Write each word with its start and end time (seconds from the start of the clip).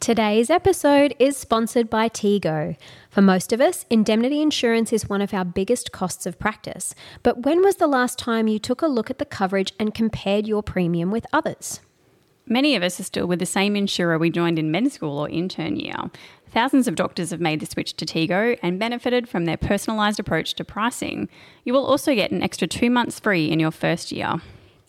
Today's 0.00 0.48
episode 0.48 1.14
is 1.18 1.36
sponsored 1.36 1.90
by 1.90 2.08
Tego. 2.08 2.74
For 3.10 3.20
most 3.20 3.52
of 3.52 3.60
us, 3.60 3.84
indemnity 3.90 4.40
insurance 4.40 4.94
is 4.94 5.10
one 5.10 5.20
of 5.20 5.34
our 5.34 5.44
biggest 5.44 5.92
costs 5.92 6.24
of 6.24 6.38
practice. 6.38 6.94
But 7.22 7.42
when 7.42 7.62
was 7.62 7.76
the 7.76 7.86
last 7.86 8.18
time 8.18 8.48
you 8.48 8.58
took 8.58 8.80
a 8.80 8.86
look 8.86 9.10
at 9.10 9.18
the 9.18 9.26
coverage 9.26 9.74
and 9.78 9.92
compared 9.92 10.46
your 10.46 10.62
premium 10.62 11.10
with 11.10 11.26
others? 11.34 11.80
Many 12.46 12.74
of 12.74 12.82
us 12.82 12.98
are 12.98 13.02
still 13.02 13.26
with 13.26 13.40
the 13.40 13.46
same 13.46 13.76
insurer 13.76 14.16
we 14.16 14.30
joined 14.30 14.58
in 14.58 14.70
med 14.70 14.90
school 14.90 15.18
or 15.18 15.28
intern 15.28 15.76
year. 15.76 15.96
Thousands 16.50 16.88
of 16.88 16.94
doctors 16.94 17.28
have 17.28 17.40
made 17.42 17.60
the 17.60 17.66
switch 17.66 17.94
to 17.96 18.06
Tego 18.06 18.58
and 18.62 18.78
benefited 18.78 19.28
from 19.28 19.44
their 19.44 19.58
personalised 19.58 20.18
approach 20.18 20.54
to 20.54 20.64
pricing. 20.64 21.28
You 21.64 21.74
will 21.74 21.84
also 21.84 22.14
get 22.14 22.30
an 22.30 22.42
extra 22.42 22.66
two 22.66 22.88
months 22.88 23.20
free 23.20 23.50
in 23.50 23.60
your 23.60 23.70
first 23.70 24.12
year. 24.12 24.40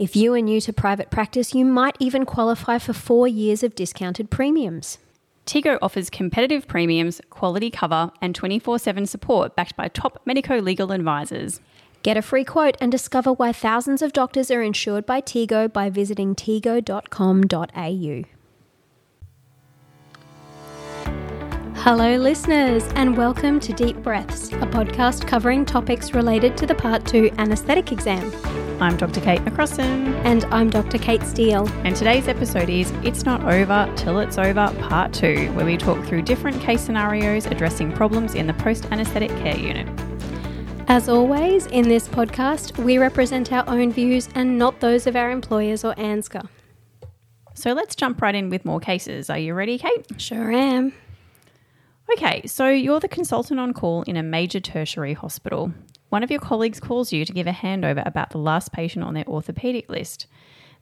If 0.02 0.16
you 0.16 0.34
are 0.34 0.42
new 0.42 0.60
to 0.62 0.74
private 0.74 1.12
practice, 1.12 1.54
you 1.54 1.64
might 1.64 1.96
even 2.00 2.26
qualify 2.26 2.80
for 2.80 2.92
four 2.92 3.28
years 3.28 3.62
of 3.62 3.76
discounted 3.76 4.32
premiums. 4.32 4.98
Tego 5.46 5.78
offers 5.80 6.10
competitive 6.10 6.68
premiums, 6.68 7.22
quality 7.30 7.70
cover, 7.70 8.12
and 8.20 8.34
24 8.34 8.80
7 8.80 9.06
support 9.06 9.56
backed 9.56 9.76
by 9.76 9.90
top 9.90 10.20
medico 10.26 10.60
legal 10.60 10.92
advisors. 10.92 11.62
Get 12.02 12.18
a 12.18 12.24
free 12.24 12.44
quote 12.44 12.78
and 12.82 12.92
discover 12.92 13.32
why 13.32 13.54
thousands 13.54 14.02
of 14.02 14.12
doctors 14.12 14.50
are 14.50 14.64
insured 14.64 15.06
by 15.06 15.22
Tego 15.22 15.72
by 15.72 15.92
visiting 15.92 16.34
tego.com.au. 16.34 18.24
Hello, 21.76 22.18
listeners, 22.18 22.84
and 22.96 23.16
welcome 23.16 23.60
to 23.60 23.72
Deep 23.72 23.98
Breaths, 23.98 24.48
a 24.52 24.66
podcast 24.66 25.28
covering 25.28 25.64
topics 25.64 26.16
related 26.16 26.58
to 26.58 26.66
the 26.66 26.74
Part 26.74 27.06
2 27.06 27.30
anaesthetic 27.38 27.92
exam. 27.92 28.32
I'm 28.82 28.98
Dr. 28.98 29.22
Kate 29.22 29.42
McCrossan. 29.42 30.12
And 30.26 30.44
I'm 30.46 30.72
Dr. 30.72 30.98
Kate 30.98 31.22
Steele. 31.22 31.70
And 31.86 31.96
today's 31.96 32.28
episode 32.28 32.68
is 32.68 32.90
It's 33.04 33.26
Not 33.26 33.44
Over 33.44 33.88
Till 33.96 34.18
It's 34.18 34.40
Over 34.40 34.74
Part 34.80 35.14
2, 35.14 35.52
where 35.54 35.68
we 35.68 35.78
talk 35.78 36.04
through 36.08 36.24
different 36.24 36.60
case 36.60 36.82
scenarios 36.82 37.46
addressing 37.46 37.92
problems 37.92 38.34
in 38.34 38.48
the 38.48 38.56
post 38.56 38.88
anaesthetic 38.92 39.30
care 39.38 39.56
unit. 39.56 39.88
As 40.88 41.08
always, 41.08 41.68
in 41.68 41.90
this 41.90 42.08
podcast, 42.08 42.84
we 42.84 42.98
represent 42.98 43.54
our 43.54 43.70
own 43.70 43.92
views 43.92 44.28
and 44.34 44.58
not 44.58 44.80
those 44.80 45.06
of 45.06 45.16
our 45.16 45.30
employers 45.30 45.86
or 45.86 45.94
ANZCA. 45.94 46.50
So 47.54 47.74
let's 47.74 47.96
jump 47.96 48.20
right 48.20 48.34
in 48.34 48.50
with 48.50 48.66
more 48.66 48.80
cases. 48.80 49.30
Are 49.30 49.38
you 49.38 49.54
ready, 49.54 49.78
Kate? 49.78 50.08
Sure 50.20 50.52
am. 50.52 50.92
Okay, 52.14 52.48
so 52.48 52.68
you're 52.70 53.00
the 53.00 53.08
consultant 53.08 53.60
on 53.60 53.74
call 53.74 54.02
in 54.04 54.18
a 54.18 54.24
major 54.24 54.60
tertiary 54.60 55.14
hospital. 55.14 55.72
One 56.12 56.24
of 56.24 56.30
your 56.30 56.42
colleagues 56.42 56.82
calls 56.82 57.14
you 57.14 57.24
to 57.24 57.32
give 57.32 57.48
a 57.48 57.52
handover 57.52 58.06
about 58.06 58.32
the 58.32 58.38
last 58.38 58.74
patient 58.74 59.06
on 59.06 59.14
their 59.14 59.24
orthopaedic 59.24 59.88
list. 59.88 60.28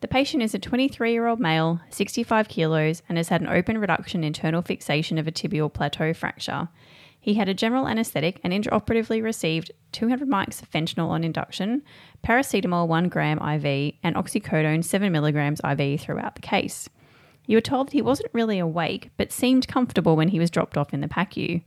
The 0.01 0.07
patient 0.07 0.41
is 0.41 0.55
a 0.55 0.59
23 0.59 1.11
year 1.11 1.27
old 1.27 1.39
male, 1.39 1.81
65 1.91 2.47
kilos, 2.47 3.03
and 3.07 3.15
has 3.15 3.29
had 3.29 3.41
an 3.41 3.47
open 3.47 3.77
reduction 3.77 4.23
internal 4.23 4.63
fixation 4.63 5.19
of 5.19 5.27
a 5.27 5.31
tibial 5.31 5.71
plateau 5.71 6.15
fracture. 6.15 6.69
He 7.21 7.35
had 7.35 7.47
a 7.47 7.53
general 7.53 7.87
anaesthetic 7.87 8.39
and 8.43 8.51
intraoperatively 8.51 9.21
received 9.21 9.71
200 9.91 10.27
mics 10.27 10.63
of 10.63 10.71
fentanyl 10.71 11.09
on 11.09 11.23
induction, 11.23 11.83
paracetamol 12.23 12.87
1 12.87 13.07
gram 13.09 13.37
IV, 13.37 13.93
and 14.01 14.15
oxycodone 14.15 14.83
7 14.83 15.11
milligrams 15.11 15.61
IV 15.63 16.01
throughout 16.01 16.33
the 16.33 16.41
case. 16.41 16.89
You 17.45 17.55
were 17.57 17.61
told 17.61 17.89
that 17.89 17.93
he 17.93 18.01
wasn't 18.01 18.33
really 18.33 18.57
awake, 18.57 19.11
but 19.15 19.31
seemed 19.31 19.67
comfortable 19.67 20.15
when 20.15 20.29
he 20.29 20.39
was 20.39 20.49
dropped 20.49 20.75
off 20.75 20.91
in 20.91 21.01
the 21.01 21.07
PACU. 21.07 21.61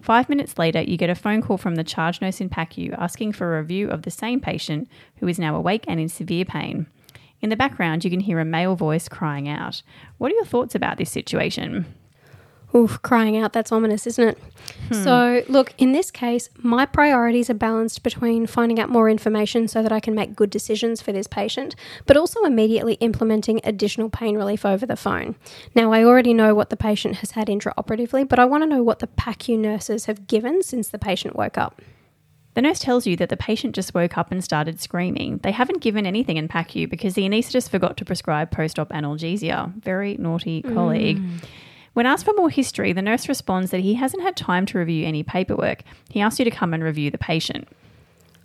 Five 0.00 0.28
minutes 0.28 0.58
later, 0.58 0.82
you 0.82 0.96
get 0.96 1.10
a 1.10 1.14
phone 1.14 1.40
call 1.40 1.56
from 1.56 1.76
the 1.76 1.84
charge 1.84 2.20
nurse 2.20 2.40
in 2.40 2.50
PACU 2.50 2.94
asking 2.98 3.32
for 3.32 3.56
a 3.56 3.60
review 3.60 3.88
of 3.88 4.02
the 4.02 4.10
same 4.10 4.40
patient 4.40 4.88
who 5.18 5.28
is 5.28 5.38
now 5.38 5.56
awake 5.56 5.84
and 5.88 5.98
in 5.98 6.08
severe 6.08 6.44
pain. 6.44 6.86
In 7.40 7.50
the 7.50 7.56
background, 7.56 8.04
you 8.04 8.10
can 8.10 8.20
hear 8.20 8.38
a 8.38 8.44
male 8.44 8.76
voice 8.76 9.08
crying 9.08 9.48
out. 9.48 9.82
What 10.18 10.32
are 10.32 10.34
your 10.34 10.44
thoughts 10.44 10.74
about 10.74 10.98
this 10.98 11.10
situation? 11.10 11.86
Oof, 12.76 13.00
crying 13.02 13.36
out, 13.36 13.52
that's 13.52 13.70
ominous, 13.70 14.04
isn't 14.04 14.30
it? 14.30 14.38
Hmm. 14.88 14.94
So, 15.04 15.42
look, 15.48 15.72
in 15.78 15.92
this 15.92 16.10
case, 16.10 16.48
my 16.58 16.86
priorities 16.86 17.48
are 17.48 17.54
balanced 17.54 18.02
between 18.02 18.46
finding 18.46 18.80
out 18.80 18.88
more 18.88 19.08
information 19.08 19.68
so 19.68 19.80
that 19.80 19.92
I 19.92 20.00
can 20.00 20.14
make 20.14 20.34
good 20.34 20.50
decisions 20.50 21.00
for 21.00 21.12
this 21.12 21.28
patient, 21.28 21.76
but 22.06 22.16
also 22.16 22.42
immediately 22.42 22.94
implementing 22.94 23.60
additional 23.62 24.10
pain 24.10 24.36
relief 24.36 24.66
over 24.66 24.86
the 24.86 24.96
phone. 24.96 25.36
Now, 25.76 25.92
I 25.92 26.02
already 26.02 26.34
know 26.34 26.52
what 26.52 26.70
the 26.70 26.76
patient 26.76 27.16
has 27.16 27.32
had 27.32 27.46
intraoperatively, 27.46 28.28
but 28.28 28.40
I 28.40 28.44
want 28.44 28.64
to 28.64 28.68
know 28.68 28.82
what 28.82 28.98
the 28.98 29.06
PACU 29.06 29.56
nurses 29.56 30.06
have 30.06 30.26
given 30.26 30.62
since 30.62 30.88
the 30.88 30.98
patient 30.98 31.36
woke 31.36 31.56
up. 31.56 31.80
The 32.54 32.62
nurse 32.62 32.80
tells 32.80 33.06
you 33.06 33.16
that 33.16 33.28
the 33.28 33.36
patient 33.36 33.74
just 33.74 33.94
woke 33.94 34.16
up 34.16 34.32
and 34.32 34.42
started 34.42 34.80
screaming. 34.80 35.38
They 35.38 35.50
haven't 35.52 35.80
given 35.80 36.06
anything 36.06 36.36
in 36.36 36.48
PACU 36.48 36.88
because 36.88 37.14
the 37.14 37.22
anaesthetist 37.22 37.68
forgot 37.68 37.96
to 37.98 38.04
prescribe 38.04 38.50
post 38.50 38.78
op 38.80 38.90
analgesia. 38.90 39.72
Very 39.80 40.16
naughty 40.18 40.62
colleague. 40.62 41.18
Mm. 41.18 41.44
When 41.94 42.06
asked 42.06 42.24
for 42.24 42.34
more 42.34 42.50
history, 42.50 42.92
the 42.92 43.02
nurse 43.02 43.28
responds 43.28 43.70
that 43.70 43.80
he 43.80 43.94
hasn't 43.94 44.22
had 44.22 44.36
time 44.36 44.66
to 44.66 44.78
review 44.78 45.06
any 45.06 45.22
paperwork. 45.22 45.82
He 46.10 46.20
asks 46.20 46.38
you 46.38 46.44
to 46.44 46.50
come 46.50 46.74
and 46.74 46.82
review 46.82 47.10
the 47.10 47.18
patient. 47.18 47.68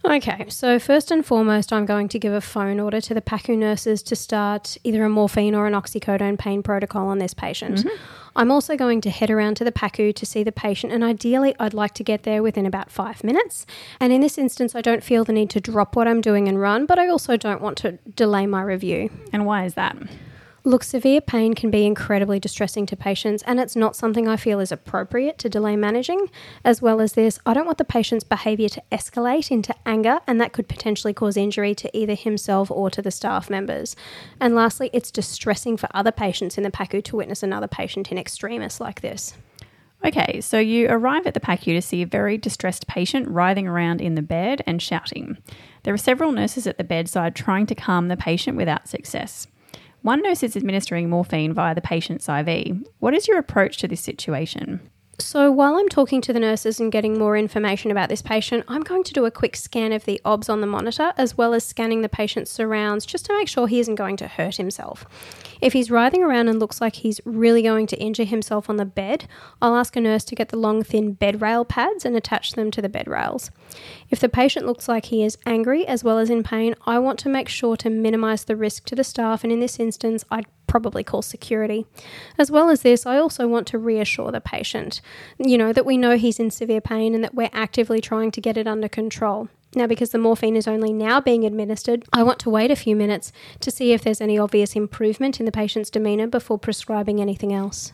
Okay, 0.05 0.45
so 0.47 0.79
first 0.79 1.11
and 1.11 1.25
foremost, 1.25 1.73
I'm 1.73 1.85
going 1.85 2.07
to 2.09 2.19
give 2.19 2.31
a 2.31 2.39
phone 2.39 2.79
order 2.79 3.01
to 3.01 3.13
the 3.13 3.21
PACU 3.21 3.57
nurses 3.57 4.01
to 4.03 4.15
start 4.15 4.77
either 4.85 5.03
a 5.03 5.09
morphine 5.09 5.53
or 5.53 5.67
an 5.67 5.73
oxycodone 5.73 6.39
pain 6.39 6.63
protocol 6.63 7.09
on 7.09 7.17
this 7.17 7.33
patient. 7.33 7.79
Mm-hmm. 7.79 7.95
I'm 8.35 8.51
also 8.51 8.77
going 8.77 9.01
to 9.01 9.09
head 9.09 9.29
around 9.29 9.55
to 9.57 9.66
the 9.66 9.73
PACU 9.73 10.16
to 10.16 10.25
see 10.25 10.43
the 10.43 10.53
patient, 10.53 10.93
and 10.93 11.03
ideally, 11.03 11.53
I'd 11.59 11.73
like 11.73 11.93
to 11.95 12.03
get 12.03 12.23
there 12.23 12.41
within 12.41 12.66
about 12.66 12.89
five 12.89 13.25
minutes. 13.25 13.66
And 13.99 14.13
in 14.13 14.21
this 14.21 14.37
instance, 14.37 14.73
I 14.73 14.81
don't 14.81 15.03
feel 15.03 15.25
the 15.25 15.33
need 15.33 15.49
to 15.49 15.59
drop 15.59 15.97
what 15.97 16.07
I'm 16.07 16.21
doing 16.21 16.47
and 16.47 16.61
run, 16.61 16.85
but 16.85 16.97
I 16.97 17.09
also 17.09 17.35
don't 17.35 17.61
want 17.61 17.77
to 17.79 17.93
delay 18.16 18.45
my 18.45 18.61
review. 18.61 19.09
And 19.33 19.45
why 19.45 19.66
is 19.66 19.73
that? 19.73 19.97
Look, 20.66 20.84
severe 20.84 21.22
pain 21.22 21.53
can 21.53 21.72
be 21.72 21.86
incredibly 21.86 22.40
distressing 22.40 22.86
to 22.88 22.97
patients, 22.97 23.44
and 23.47 23.59
it's 23.59 23.78
not 23.78 23.96
something 23.96 24.28
I 24.28 24.36
feel 24.36 24.59
is 24.59 24.74
appropriate 24.74 25.38
to 25.40 25.50
delay 25.50 25.78
managing. 25.78 26.30
As 26.66 26.81
well 26.81 27.00
as 27.00 27.14
this, 27.14 27.40
I 27.46 27.53
don't 27.53 27.66
want 27.66 27.78
the 27.78 27.86
patient's 27.86 28.25
behaviour 28.25 28.68
to 28.70 28.84
escalate 28.92 29.52
into 29.52 29.74
anger, 29.86 30.20
and 30.28 30.40
that 30.42 30.52
could 30.52 30.68
potentially 30.68 31.14
cause 31.14 31.38
injury 31.38 31.74
to 31.75 31.97
either 31.97 32.14
himself 32.14 32.70
or 32.70 32.90
to 32.90 33.02
the 33.02 33.12
staff 33.12 33.50
members. 33.50 33.96
And 34.40 34.53
lastly, 34.53 34.90
it's 34.92 35.12
distressing 35.12 35.78
for 35.78 35.88
other 35.94 36.12
patients 36.12 36.58
in 36.58 36.64
the 36.64 36.72
PACU 36.72 37.03
to 37.06 37.16
witness 37.16 37.41
another 37.41 37.68
patient 37.68 38.12
in 38.12 38.18
extremis 38.18 38.81
like 38.81 39.00
this. 39.00 39.36
Okay, 40.03 40.40
so 40.41 40.59
you 40.59 40.88
arrive 40.90 41.26
at 41.26 41.34
the 41.34 41.40
PACU 41.40 41.74
to 41.74 41.81
see 41.81 42.02
a 42.02 42.08
very 42.08 42.38
distressed 42.38 42.88
patient 42.88 43.28
writhing 43.30 43.68
around 43.68 44.02
in 44.02 44.16
the 44.16 44.22
bed 44.22 44.62
and 44.66 44.81
shouting. 44.81 45.38
There 45.84 45.94
are 45.94 45.97
several 45.97 46.31
nurses 46.31 46.68
at 46.68 46.78
the 46.78 46.84
bedside 46.84 47.36
trying 47.36 47.66
to 47.68 47.76
calm 47.76 48.09
the 48.09 48.18
patient 48.18 48.58
without 48.58 48.88
success. 48.90 49.47
One 50.01 50.21
nurse 50.21 50.43
is 50.43 50.55
administering 50.55 51.09
morphine 51.09 51.53
via 51.53 51.75
the 51.75 51.81
patient's 51.81 52.29
IV. 52.29 52.87
What 52.99 53.13
is 53.13 53.27
your 53.27 53.37
approach 53.37 53.77
to 53.77 53.87
this 53.87 54.01
situation? 54.01 54.79
So, 55.21 55.51
while 55.51 55.75
I'm 55.75 55.89
talking 55.89 56.21
to 56.21 56.31
the 56.31 56.39
nurses 56.39 56.79
and 56.79 56.93
getting 56.93 57.19
more 57.19 57.35
information 57.35 57.91
about 57.91 58.07
this 58.07 58.21
patient, 58.21 58.63
I'm 58.69 58.83
going 58.83 59.03
to 59.03 59.11
do 59.11 59.25
a 59.25 59.31
quick 59.31 59.57
scan 59.57 59.91
of 59.91 60.05
the 60.05 60.21
OBS 60.23 60.47
on 60.47 60.61
the 60.61 60.67
monitor 60.67 61.13
as 61.17 61.37
well 61.37 61.53
as 61.53 61.65
scanning 61.65 62.01
the 62.01 62.07
patient's 62.07 62.49
surrounds 62.49 63.05
just 63.05 63.25
to 63.25 63.33
make 63.33 63.49
sure 63.49 63.67
he 63.67 63.81
isn't 63.81 63.95
going 63.95 64.15
to 64.17 64.29
hurt 64.29 64.55
himself. 64.55 65.05
If 65.59 65.73
he's 65.73 65.91
writhing 65.91 66.23
around 66.23 66.47
and 66.47 66.57
looks 66.57 66.79
like 66.79 66.95
he's 66.95 67.19
really 67.25 67.61
going 67.61 67.85
to 67.87 67.99
injure 67.99 68.23
himself 68.23 68.69
on 68.69 68.77
the 68.77 68.85
bed, 68.85 69.27
I'll 69.61 69.75
ask 69.75 69.97
a 69.97 70.01
nurse 70.01 70.23
to 70.23 70.35
get 70.35 70.49
the 70.49 70.57
long, 70.57 70.83
thin 70.83 71.11
bed 71.11 71.41
rail 71.41 71.66
pads 71.66 72.05
and 72.05 72.16
attach 72.16 72.53
them 72.53 72.71
to 72.71 72.81
the 72.81 72.87
bed 72.87 73.09
rails. 73.09 73.51
If 74.09 74.20
the 74.20 74.30
patient 74.30 74.66
looks 74.66 74.88
like 74.88 75.06
he 75.06 75.24
is 75.24 75.38
angry 75.46 75.86
as 75.86 76.03
well 76.03 76.18
as 76.18 76.30
in 76.30 76.44
pain, 76.44 76.75
I 76.86 76.97
want 77.00 77.20
to 77.20 77.30
make 77.30 77.47
sure 77.47 77.78
to 77.78 77.90
minimize 77.90 78.44
the 78.44 78.56
risk 78.56 78.86
to 78.86 78.96
the 78.96 79.03
staff, 79.03 79.44
and 79.44 79.53
in 79.53 79.59
this 79.59 79.80
instance, 79.80 80.25
I'd 80.31 80.47
probably 80.66 81.03
call 81.03 81.22
security. 81.22 81.86
As 82.38 82.50
well 82.50 82.70
as 82.70 82.81
this, 82.81 83.06
I 83.06 83.18
also 83.18 83.47
want 83.47 83.68
to 83.68 83.78
reassure 83.78 84.31
the 84.31 84.42
patient, 84.42 85.02
you 85.38 85.58
know, 85.58 85.74
that 85.74 85.86
we 85.86 85.97
know 85.97 86.18
he's 86.18 86.40
in 86.40 86.50
severe 86.50 86.81
pain 86.81 87.14
and 87.14 87.24
that 87.24 87.36
we're 87.36 87.50
actively 87.53 88.02
trying 88.02 88.31
to 88.31 88.42
get 88.42 88.58
it 88.58 88.68
under 88.68 88.88
control. 88.88 89.50
Now, 89.75 89.86
because 89.86 90.09
the 90.09 90.18
morphine 90.18 90.56
is 90.56 90.68
only 90.68 90.91
now 90.91 91.22
being 91.22 91.46
administered, 91.46 92.03
I 92.12 92.24
want 92.24 92.40
to 92.40 92.50
wait 92.50 92.72
a 92.72 92.76
few 92.76 92.96
minutes 92.96 93.31
to 93.59 93.70
see 93.70 93.94
if 93.94 94.02
there's 94.02 94.22
any 94.22 94.40
obvious 94.40 94.76
improvement 94.76 95.40
in 95.40 95.46
the 95.46 95.52
patient's 95.52 95.91
demeanour 95.91 96.26
before 96.26 96.58
prescribing 96.58 97.22
anything 97.22 97.53
else. 97.53 97.94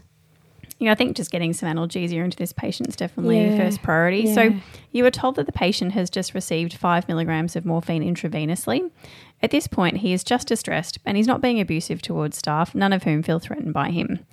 Yeah, 0.78 0.92
I 0.92 0.96
think 0.96 1.16
just 1.16 1.32
getting 1.32 1.54
some 1.54 1.70
analgesia 1.70 2.24
into 2.24 2.36
this 2.36 2.52
patient 2.52 2.90
is 2.90 2.98
definitely 2.98 3.42
yeah. 3.42 3.58
first 3.58 3.82
priority. 3.82 4.24
Yeah. 4.24 4.34
So, 4.34 4.54
you 4.92 5.04
were 5.04 5.12
told 5.12 5.36
that 5.36 5.46
the 5.46 5.54
patient 5.54 5.94
has 5.94 6.10
just 6.10 6.34
received 6.34 6.74
five 6.74 7.08
milligrams 7.08 7.56
of 7.56 7.66
morphine 7.66 8.04
intravenously. 8.04 8.92
At 9.42 9.52
this 9.52 9.68
point, 9.68 9.98
he 9.98 10.12
is 10.12 10.24
just 10.24 10.48
distressed 10.48 10.98
and 11.06 11.16
he's 11.16 11.28
not 11.28 11.42
being 11.42 11.62
abusive 11.62 12.02
towards 12.02 12.38
staff, 12.38 12.76
none 12.76 12.92
of 12.92 13.04
whom 13.04 13.24
feel 13.24 13.40
threatened 13.40 13.74
by 13.74 13.92
him. 13.92 14.26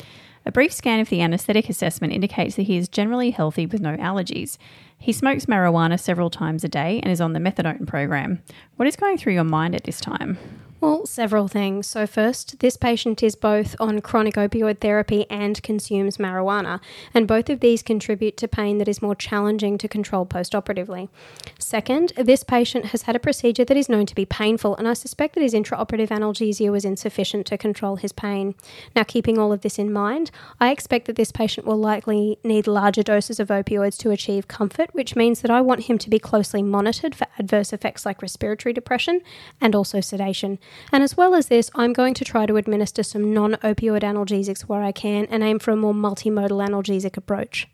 A 0.45 0.51
brief 0.51 0.73
scan 0.73 0.99
of 0.99 1.09
the 1.09 1.21
anaesthetic 1.21 1.69
assessment 1.69 2.13
indicates 2.13 2.57
that 2.57 2.63
he 2.63 2.77
is 2.77 2.89
generally 2.89 3.31
healthy 3.31 3.65
with 3.67 3.81
no 3.81 3.97
allergies. 3.97 4.59
He 4.99 5.13
smokes 5.13 5.47
marijuana 5.47 5.99
several 5.99 6.31
times 6.31 6.65
a 6.65 6.69
day 6.69 7.01
and 7.03 7.13
is 7.13 7.21
on 7.21 7.33
the 7.33 7.39
methadone 7.39 7.87
program. 7.87 8.43
What 8.77 8.89
is 8.89 8.97
going 8.97 9.19
through 9.19 9.35
your 9.35 9.45
mind 9.45 9.77
at 9.77 9.85
this 9.85 10.01
time? 10.01 10.39
Well, 10.83 11.07
several 11.07 11.47
things. 11.47 11.87
So, 11.87 12.09
first, 12.09 12.59
this 12.59 12.77
patient 12.77 13.23
is 13.23 13.37
both 13.37 13.77
on 13.79 14.01
chronic 14.01 14.35
opioid 14.35 14.81
therapy 14.81 15.27
and 15.31 15.63
consumes 15.63 16.17
marijuana, 16.17 16.81
and 17.15 17.29
both 17.29 17.49
of 17.49 17.61
these 17.61 17.85
contribute 17.85 18.37
to 18.39 18.49
pain 18.49 18.79
that 18.79 18.89
is 18.89 19.01
more 19.01 19.15
challenging 19.15 19.79
to 19.79 19.87
control 19.87 20.27
postoperatively. 20.27 21.09
Second, 21.57 22.13
this 22.17 22.43
patient 22.43 22.87
has 22.87 23.03
had 23.03 23.15
a 23.15 23.21
procedure 23.21 23.65
that 23.65 23.77
is 23.77 23.89
known 23.89 24.07
to 24.07 24.15
be 24.17 24.25
painful, 24.25 24.75
and 24.75 24.89
I 24.89 24.95
suspect 24.95 25.37
that 25.37 25.43
his 25.43 25.55
intraoperative 25.55 26.09
analgesia 26.09 26.73
was 26.73 26.85
insufficient 26.85 27.47
to 27.47 27.57
control 27.57 27.95
his 27.95 28.11
pain. 28.11 28.57
Now, 28.97 29.05
keeping 29.05 29.39
all 29.39 29.53
of 29.53 29.61
this 29.61 29.79
in 29.79 29.93
mind, 29.93 30.33
I 30.59 30.73
expect 30.73 31.07
that 31.07 31.15
this 31.15 31.31
patient 31.31 31.65
will 31.65 31.79
likely 31.79 32.41
need 32.43 32.67
larger 32.67 33.05
doses 33.05 33.39
of 33.39 33.51
opioids 33.51 33.99
to 33.99 34.11
achieve 34.11 34.49
comfort, 34.49 34.93
which 34.93 35.15
means 35.15 35.43
that 35.43 35.51
I 35.53 35.61
want 35.61 35.85
him 35.85 35.97
to 35.99 36.11
be 36.11 36.19
closely 36.19 36.61
monitored 36.61 37.15
for 37.15 37.29
adverse 37.39 37.73
effects 37.73 38.05
like 38.05 38.21
respiratory 38.21 38.73
depression 38.73 39.21
and 39.61 39.77
also 39.77 40.01
sedation. 40.01 40.59
And 40.91 41.03
as 41.03 41.17
well 41.17 41.35
as 41.35 41.49
this, 41.49 41.71
I'm 41.75 41.93
going 41.93 42.15
to 42.15 42.25
try 42.25 42.47
to 42.47 42.57
administer 42.57 43.03
some 43.03 43.33
non 43.33 43.55
opioid 43.57 44.03
analgesics 44.03 44.63
where 44.63 44.83
I 44.83 44.93
can 44.93 45.27
and 45.27 45.43
aim 45.43 45.59
for 45.59 45.71
a 45.71 45.77
more 45.77 45.95
multimodal 45.95 46.67
analgesic 46.67 47.17
approach. 47.17 47.69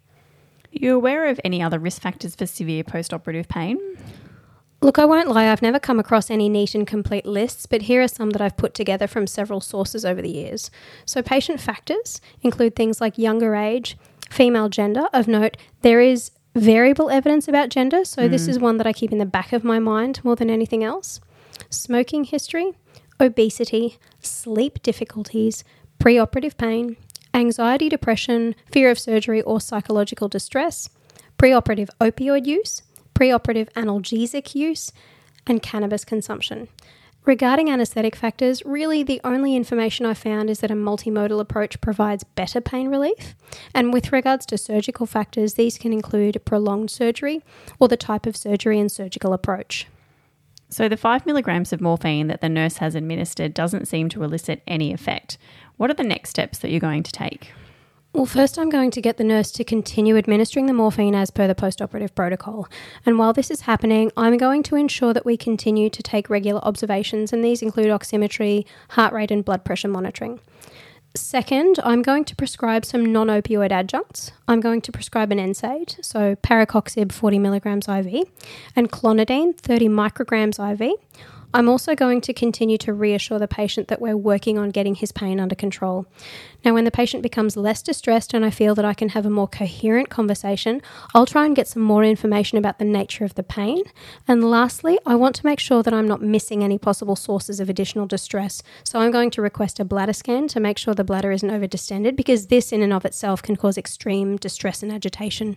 Are 0.66 0.78
you 0.78 0.94
aware 0.94 1.28
of 1.28 1.40
any 1.44 1.62
other 1.62 1.78
risk 1.78 2.02
factors 2.02 2.34
for 2.34 2.46
severe 2.46 2.84
postoperative 2.84 3.48
pain? 3.48 3.78
Look, 4.80 4.98
I 4.98 5.06
won't 5.06 5.28
lie, 5.28 5.50
I've 5.50 5.62
never 5.62 5.80
come 5.80 5.98
across 5.98 6.30
any 6.30 6.48
neat 6.48 6.74
and 6.74 6.86
complete 6.86 7.26
lists, 7.26 7.66
but 7.66 7.82
here 7.82 8.00
are 8.00 8.08
some 8.08 8.30
that 8.30 8.40
I've 8.40 8.56
put 8.56 8.74
together 8.74 9.08
from 9.08 9.26
several 9.26 9.60
sources 9.60 10.04
over 10.04 10.22
the 10.22 10.30
years. 10.30 10.70
So, 11.04 11.20
patient 11.20 11.60
factors 11.60 12.20
include 12.42 12.76
things 12.76 13.00
like 13.00 13.18
younger 13.18 13.56
age, 13.56 13.96
female 14.30 14.68
gender. 14.68 15.08
Of 15.12 15.26
note, 15.26 15.56
there 15.82 16.00
is 16.00 16.30
variable 16.54 17.10
evidence 17.10 17.48
about 17.48 17.70
gender, 17.70 18.04
so 18.04 18.28
mm. 18.28 18.30
this 18.30 18.46
is 18.46 18.60
one 18.60 18.76
that 18.76 18.86
I 18.86 18.92
keep 18.92 19.10
in 19.10 19.18
the 19.18 19.26
back 19.26 19.52
of 19.52 19.64
my 19.64 19.80
mind 19.80 20.22
more 20.22 20.36
than 20.36 20.50
anything 20.50 20.84
else. 20.84 21.20
Smoking 21.70 22.22
history, 22.22 22.72
obesity, 23.20 23.98
sleep 24.20 24.82
difficulties, 24.82 25.64
preoperative 25.98 26.56
pain, 26.56 26.96
anxiety, 27.34 27.88
depression, 27.88 28.54
fear 28.70 28.90
of 28.90 28.98
surgery 28.98 29.42
or 29.42 29.60
psychological 29.60 30.28
distress, 30.28 30.88
preoperative 31.38 31.88
opioid 32.00 32.46
use, 32.46 32.82
preoperative 33.14 33.70
analgesic 33.72 34.54
use, 34.54 34.92
and 35.46 35.62
cannabis 35.62 36.04
consumption. 36.04 36.68
Regarding 37.24 37.68
anaesthetic 37.68 38.16
factors, 38.16 38.64
really 38.64 39.02
the 39.02 39.20
only 39.22 39.54
information 39.54 40.06
I 40.06 40.14
found 40.14 40.48
is 40.48 40.60
that 40.60 40.70
a 40.70 40.74
multimodal 40.74 41.40
approach 41.40 41.78
provides 41.80 42.24
better 42.24 42.60
pain 42.60 42.88
relief. 42.88 43.34
And 43.74 43.92
with 43.92 44.12
regards 44.12 44.46
to 44.46 44.56
surgical 44.56 45.04
factors, 45.04 45.54
these 45.54 45.76
can 45.76 45.92
include 45.92 46.42
prolonged 46.46 46.90
surgery 46.90 47.42
or 47.78 47.86
the 47.86 47.98
type 47.98 48.24
of 48.24 48.36
surgery 48.36 48.78
and 48.78 48.90
surgical 48.90 49.34
approach. 49.34 49.86
So, 50.70 50.88
the 50.88 50.96
five 50.96 51.24
milligrams 51.24 51.72
of 51.72 51.80
morphine 51.80 52.26
that 52.26 52.40
the 52.40 52.48
nurse 52.48 52.76
has 52.76 52.94
administered 52.94 53.54
doesn't 53.54 53.88
seem 53.88 54.08
to 54.10 54.22
elicit 54.22 54.62
any 54.66 54.92
effect. 54.92 55.38
What 55.76 55.90
are 55.90 55.94
the 55.94 56.02
next 56.02 56.30
steps 56.30 56.58
that 56.58 56.70
you're 56.70 56.80
going 56.80 57.04
to 57.04 57.12
take? 57.12 57.52
Well, 58.12 58.26
first, 58.26 58.58
I'm 58.58 58.70
going 58.70 58.90
to 58.92 59.00
get 59.02 59.18
the 59.18 59.24
nurse 59.24 59.50
to 59.52 59.64
continue 59.64 60.16
administering 60.16 60.66
the 60.66 60.72
morphine 60.72 61.14
as 61.14 61.30
per 61.30 61.46
the 61.46 61.54
postoperative 61.54 62.14
protocol. 62.14 62.66
And 63.06 63.18
while 63.18 63.32
this 63.32 63.50
is 63.50 63.62
happening, 63.62 64.10
I'm 64.16 64.38
going 64.38 64.62
to 64.64 64.76
ensure 64.76 65.12
that 65.12 65.26
we 65.26 65.36
continue 65.36 65.90
to 65.90 66.02
take 66.02 66.30
regular 66.30 66.60
observations, 66.64 67.32
and 67.32 67.44
these 67.44 67.62
include 67.62 67.88
oximetry, 67.88 68.64
heart 68.90 69.12
rate, 69.12 69.30
and 69.30 69.44
blood 69.44 69.64
pressure 69.64 69.88
monitoring. 69.88 70.40
Second, 71.18 71.80
I'm 71.82 72.00
going 72.00 72.24
to 72.24 72.36
prescribe 72.36 72.84
some 72.84 73.12
non 73.12 73.26
opioid 73.26 73.70
adjuncts. 73.70 74.30
I'm 74.46 74.60
going 74.60 74.80
to 74.82 74.92
prescribe 74.92 75.32
an 75.32 75.38
NSAID, 75.38 76.02
so 76.02 76.36
parecoxib 76.36 77.12
40 77.12 77.38
milligrams 77.38 77.88
IV, 77.88 78.24
and 78.76 78.90
clonidine 78.90 79.56
30 79.56 79.88
micrograms 79.88 80.58
IV. 80.58 80.92
I'm 81.54 81.68
also 81.68 81.94
going 81.94 82.20
to 82.22 82.34
continue 82.34 82.76
to 82.78 82.92
reassure 82.92 83.38
the 83.38 83.48
patient 83.48 83.88
that 83.88 84.02
we're 84.02 84.16
working 84.16 84.58
on 84.58 84.68
getting 84.68 84.94
his 84.94 85.12
pain 85.12 85.40
under 85.40 85.54
control. 85.54 86.06
Now, 86.62 86.74
when 86.74 86.84
the 86.84 86.90
patient 86.90 87.22
becomes 87.22 87.56
less 87.56 87.80
distressed 87.82 88.34
and 88.34 88.44
I 88.44 88.50
feel 88.50 88.74
that 88.74 88.84
I 88.84 88.92
can 88.92 89.10
have 89.10 89.24
a 89.24 89.30
more 89.30 89.48
coherent 89.48 90.10
conversation, 90.10 90.82
I'll 91.14 91.24
try 91.24 91.46
and 91.46 91.56
get 91.56 91.66
some 91.66 91.82
more 91.82 92.04
information 92.04 92.58
about 92.58 92.78
the 92.78 92.84
nature 92.84 93.24
of 93.24 93.34
the 93.34 93.42
pain. 93.42 93.82
And 94.26 94.44
lastly, 94.44 94.98
I 95.06 95.14
want 95.14 95.36
to 95.36 95.46
make 95.46 95.58
sure 95.58 95.82
that 95.82 95.94
I'm 95.94 96.06
not 96.06 96.20
missing 96.20 96.62
any 96.62 96.76
possible 96.76 97.16
sources 97.16 97.60
of 97.60 97.70
additional 97.70 98.06
distress. 98.06 98.62
So 98.84 98.98
I'm 98.98 99.10
going 99.10 99.30
to 99.30 99.42
request 99.42 99.80
a 99.80 99.86
bladder 99.86 100.12
scan 100.12 100.48
to 100.48 100.60
make 100.60 100.76
sure 100.76 100.92
the 100.92 101.02
bladder 101.02 101.32
isn't 101.32 101.50
over 101.50 101.66
distended 101.66 102.14
because 102.14 102.48
this, 102.48 102.72
in 102.72 102.82
and 102.82 102.92
of 102.92 103.06
itself, 103.06 103.42
can 103.42 103.56
cause 103.56 103.78
extreme 103.78 104.36
distress 104.36 104.82
and 104.82 104.92
agitation 104.92 105.56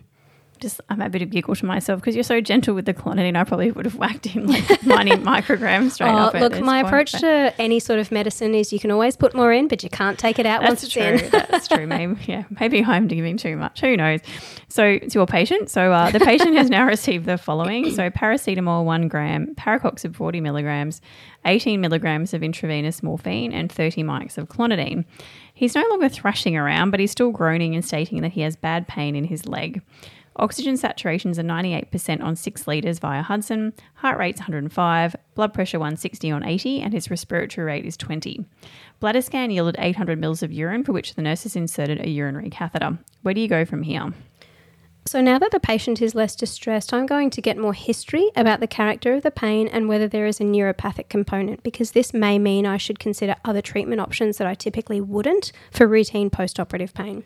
just 0.62 0.80
I'm 0.88 1.00
a 1.00 1.04
happy 1.04 1.18
to 1.18 1.26
giggle 1.26 1.54
to 1.54 1.66
myself 1.66 2.00
because 2.00 2.14
you're 2.14 2.24
so 2.24 2.40
gentle 2.40 2.74
with 2.74 2.86
the 2.86 2.94
clonidine. 2.94 3.36
I 3.36 3.44
probably 3.44 3.70
would 3.70 3.84
have 3.84 3.96
whacked 3.96 4.24
him 4.26 4.46
like 4.46 4.82
90 4.86 5.10
micrograms 5.16 5.90
straight 5.92 6.08
oh, 6.08 6.16
up. 6.16 6.34
Look, 6.34 6.58
my 6.60 6.82
point, 6.82 6.86
approach 6.86 7.12
to 7.20 7.52
any 7.58 7.80
sort 7.80 7.98
of 7.98 8.10
medicine 8.10 8.54
is 8.54 8.72
you 8.72 8.78
can 8.78 8.90
always 8.90 9.16
put 9.16 9.34
more 9.34 9.52
in, 9.52 9.68
but 9.68 9.82
you 9.82 9.90
can't 9.90 10.18
take 10.18 10.38
it 10.38 10.46
out 10.46 10.62
once 10.62 10.82
it's 10.82 10.92
true. 10.92 11.02
in. 11.02 11.30
that's 11.30 11.68
true. 11.68 11.86
Maybe 11.86 12.16
yeah, 12.26 12.44
maybe 12.60 12.82
I'm 12.82 13.08
giving 13.08 13.36
too 13.36 13.56
much. 13.56 13.80
Who 13.80 13.96
knows? 13.96 14.20
So 14.68 14.84
it's 14.84 15.14
your 15.14 15.26
patient. 15.26 15.68
So 15.68 15.92
uh, 15.92 16.10
the 16.10 16.20
patient 16.20 16.56
has 16.56 16.70
now 16.70 16.86
received 16.86 17.26
the 17.26 17.36
following: 17.36 17.90
so 17.94 18.08
paracetamol 18.08 18.84
one 18.84 19.08
gram, 19.08 19.54
parecoxib 19.56 20.14
40 20.14 20.40
milligrams, 20.40 21.00
18 21.44 21.80
milligrams 21.80 22.32
of 22.32 22.42
intravenous 22.42 23.02
morphine, 23.02 23.52
and 23.52 23.70
30 23.70 24.04
mics 24.04 24.38
of 24.38 24.48
clonidine. 24.48 25.04
He's 25.54 25.74
no 25.74 25.84
longer 25.90 26.08
thrashing 26.08 26.56
around, 26.56 26.90
but 26.90 27.00
he's 27.00 27.10
still 27.10 27.30
groaning 27.30 27.74
and 27.74 27.84
stating 27.84 28.22
that 28.22 28.32
he 28.32 28.40
has 28.40 28.56
bad 28.56 28.88
pain 28.88 29.14
in 29.14 29.24
his 29.24 29.46
leg. 29.46 29.82
Oxygen 30.36 30.76
saturations 30.76 31.38
are 31.38 31.42
98% 31.42 32.22
on 32.22 32.36
6 32.36 32.66
litres 32.66 32.98
via 32.98 33.22
Hudson, 33.22 33.72
heart 33.94 34.18
rate's 34.18 34.40
105, 34.40 35.16
blood 35.34 35.52
pressure 35.52 35.78
160 35.78 36.30
on 36.30 36.42
80, 36.42 36.80
and 36.80 36.92
his 36.92 37.10
respiratory 37.10 37.66
rate 37.66 37.84
is 37.84 37.96
20. 37.96 38.44
Bladder 39.00 39.20
scan 39.20 39.50
yielded 39.50 39.76
800 39.78 40.18
mils 40.18 40.42
of 40.42 40.52
urine, 40.52 40.84
for 40.84 40.92
which 40.92 41.14
the 41.14 41.22
nurses 41.22 41.54
inserted 41.54 42.00
a 42.00 42.08
urinary 42.08 42.50
catheter. 42.50 42.98
Where 43.22 43.34
do 43.34 43.40
you 43.40 43.48
go 43.48 43.64
from 43.64 43.82
here? 43.82 44.12
So, 45.04 45.20
now 45.20 45.38
that 45.40 45.50
the 45.50 45.58
patient 45.58 46.00
is 46.00 46.14
less 46.14 46.36
distressed, 46.36 46.94
I'm 46.94 47.06
going 47.06 47.30
to 47.30 47.42
get 47.42 47.58
more 47.58 47.74
history 47.74 48.30
about 48.36 48.60
the 48.60 48.68
character 48.68 49.14
of 49.14 49.24
the 49.24 49.32
pain 49.32 49.66
and 49.66 49.88
whether 49.88 50.06
there 50.06 50.26
is 50.26 50.40
a 50.40 50.44
neuropathic 50.44 51.08
component, 51.08 51.64
because 51.64 51.90
this 51.90 52.14
may 52.14 52.38
mean 52.38 52.66
I 52.66 52.76
should 52.76 53.00
consider 53.00 53.34
other 53.44 53.60
treatment 53.60 54.00
options 54.00 54.38
that 54.38 54.46
I 54.46 54.54
typically 54.54 55.00
wouldn't 55.00 55.50
for 55.72 55.88
routine 55.88 56.30
post 56.30 56.60
operative 56.60 56.94
pain. 56.94 57.24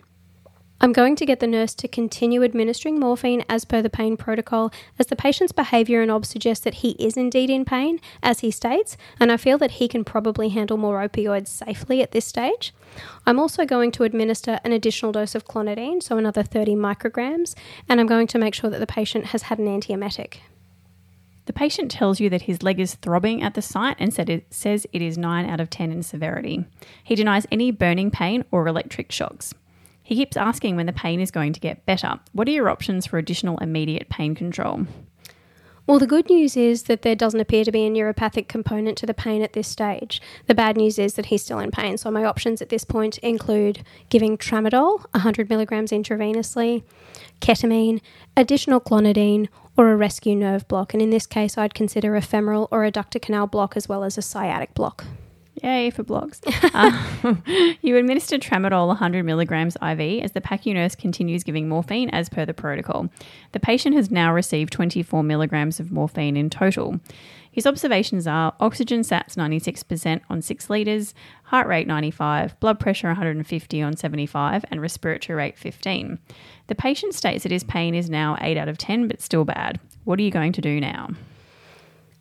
I'm 0.79 0.93
going 0.93 1.17
to 1.17 1.25
get 1.25 1.41
the 1.41 1.47
nurse 1.47 1.75
to 1.77 1.89
continue 1.89 2.45
administering 2.45 3.01
morphine 3.01 3.45
as 3.49 3.65
per 3.65 3.81
the 3.81 3.89
pain 3.89 4.17
protocol, 4.17 4.71
as 4.99 5.07
the 5.07 5.17
patient's 5.17 5.53
behaviour 5.53 6.03
and 6.03 6.11
OB 6.11 6.27
suggests 6.27 6.63
that 6.65 6.75
he 6.75 6.91
is 6.93 7.17
indeed 7.17 7.49
in 7.49 7.65
pain, 7.65 7.99
as 8.23 8.41
he 8.41 8.51
states, 8.51 8.99
and 9.19 9.33
I 9.33 9.39
feel 9.39 9.57
that 9.59 9.73
he 9.73 9.89
can 9.89 10.05
probably 10.05 10.51
handle 10.51 10.77
more 10.77 11.01
opioids 11.01 11.49
safely 11.49 12.03
at 12.03 12.13
this 12.13 12.27
stage. 12.27 12.75
I'm 13.25 13.39
also 13.39 13.65
going 13.65 13.91
to 13.93 14.05
administer 14.05 14.61
an 14.65 14.73
additional 14.73 15.13
dose 15.13 15.35
of 15.35 15.47
clonidine, 15.47 16.03
so 16.03 16.19
another 16.19 16.43
30 16.43 16.75
micrograms, 16.75 17.55
and 17.89 17.99
I'm 17.99 18.07
going 18.07 18.27
to 18.27 18.39
make 18.39 18.55
sure 18.55 18.69
that 18.69 18.79
the 18.79 18.87
patient 18.87 19.27
has 19.27 19.43
had 19.43 19.59
an 19.59 19.67
antiemetic. 19.67 20.41
The 21.47 21.55
patient 21.55 21.91
tells 21.91 22.21
you 22.21 22.29
that 22.29 22.43
his 22.43 22.63
leg 22.63 22.81
is 22.81 22.97
throbbing 22.97 23.43
at 23.43 23.55
the 23.55 23.63
site 23.63 23.97
and 23.99 24.13
said 24.13 24.29
it 24.29 24.53
says 24.53 24.87
it 24.93 25.01
is 25.01 25.17
9 25.17 25.49
out 25.49 25.61
of 25.61 25.71
10 25.71 25.91
in 25.91 26.03
severity. 26.03 26.67
He 27.03 27.15
denies 27.15 27.47
any 27.51 27.71
burning 27.71 28.11
pain 28.11 28.45
or 28.51 28.67
electric 28.67 29.11
shocks. 29.11 29.55
He 30.07 30.15
keeps 30.15 30.37
asking 30.37 30.77
when 30.77 30.87
the 30.87 30.93
pain 30.93 31.21
is 31.21 31.33
going 31.33 31.53
to 31.53 31.59
get 31.59 31.85
better. 31.85 32.21
What 32.31 32.47
are 32.47 32.53
your 32.53 32.71
options 32.71 33.07
for 33.07 33.19
additional 33.19 33.59
immediate 33.59 34.09
pain 34.09 34.37
control? 34.37 34.87
Well, 35.85 35.99
the 35.99 36.07
good 36.07 36.31
news 36.31 36.57
is 36.57 36.85
that 36.85 37.03
there 37.03 37.17
doesn't 37.17 37.41
appear 37.41 37.65
to 37.65 37.73
be 37.73 37.85
a 37.85 37.91
neuropathic 37.91 38.47
component 38.47 38.97
to 38.99 39.07
the 39.07 39.15
pain 39.15 39.43
at 39.43 39.53
this 39.53 39.67
stage. 39.67 40.23
The 40.47 40.55
bad 40.55 40.77
news 40.77 40.97
is 41.01 41.15
that 41.15 41.27
he's 41.27 41.43
still 41.43 41.59
in 41.59 41.73
pain. 41.73 41.99
So, 41.99 42.09
my 42.13 42.23
options 42.23 42.63
at 42.63 42.69
this 42.69 42.85
point 42.85 43.19
include 43.19 43.83
giving 44.09 44.39
tramadol, 44.39 45.01
100 45.11 45.51
milligrams 45.51 45.91
intravenously, 45.91 46.85
ketamine, 47.41 48.01
additional 48.37 48.81
clonidine, 48.81 49.49
or 49.77 49.91
a 49.91 49.97
rescue 49.97 50.37
nerve 50.37 50.69
block. 50.69 50.95
And 50.95 51.03
in 51.03 51.11
this 51.11 51.27
case, 51.27 51.59
I'd 51.59 51.75
consider 51.75 52.15
a 52.15 52.23
femoral 52.23 52.69
or 52.71 52.83
adductor 52.83 53.21
canal 53.21 53.49
block 53.49 53.77
as 53.77 53.89
well 53.89 54.05
as 54.05 54.17
a 54.17 54.23
sciatic 54.23 54.73
block. 54.73 55.05
Yay 55.63 55.91
for 55.91 56.05
blogs. 56.05 56.41
uh, 56.75 57.75
you 57.83 57.97
administer 57.97 58.39
tramadol 58.39 58.89
100 58.89 59.25
milligrams 59.25 59.77
IV 59.77 60.23
as 60.23 60.33
the 60.33 60.41
PACU 60.41 60.75
nurse 60.75 60.95
continues 60.95 61.45
giving 61.45 61.69
morphine 61.69 62.11
as 62.11 62.29
per 62.29 62.45
the 62.45 62.55
protocol. 62.55 63.09
The 63.53 63.61
patient 63.61 63.97
has 63.97 64.11
now 64.11 64.33
received 64.33 64.73
24 64.73 65.23
milligrams 65.23 65.81
of 65.81 65.91
morphine 65.91 66.37
in 66.37 66.51
total. 66.51 67.01
His 67.51 67.67
observations 67.67 68.27
are 68.27 68.55
oxygen 68.61 69.01
sats 69.01 69.35
96% 69.35 70.21
on 70.29 70.43
6 70.43 70.69
litres, 70.69 71.15
heart 71.45 71.67
rate 71.67 71.87
95, 71.87 72.61
blood 72.61 72.79
pressure 72.79 73.09
150 73.09 73.81
on 73.81 73.97
75, 73.97 74.63
and 74.71 74.83
respiratory 74.83 75.39
rate 75.39 75.59
15. 75.59 76.19
The 76.67 76.75
patient 76.75 77.15
states 77.15 77.45
that 77.45 77.53
his 77.53 77.65
pain 77.65 77.95
is 77.95 78.11
now 78.11 78.37
8 78.43 78.59
out 78.59 78.69
of 78.69 78.77
10 78.77 79.09
but 79.09 79.23
still 79.23 79.47
bad. 79.47 79.81
What 80.05 80.19
are 80.19 80.23
you 80.23 80.31
going 80.31 80.53
to 80.53 80.61
do 80.61 80.79
now? 80.81 81.09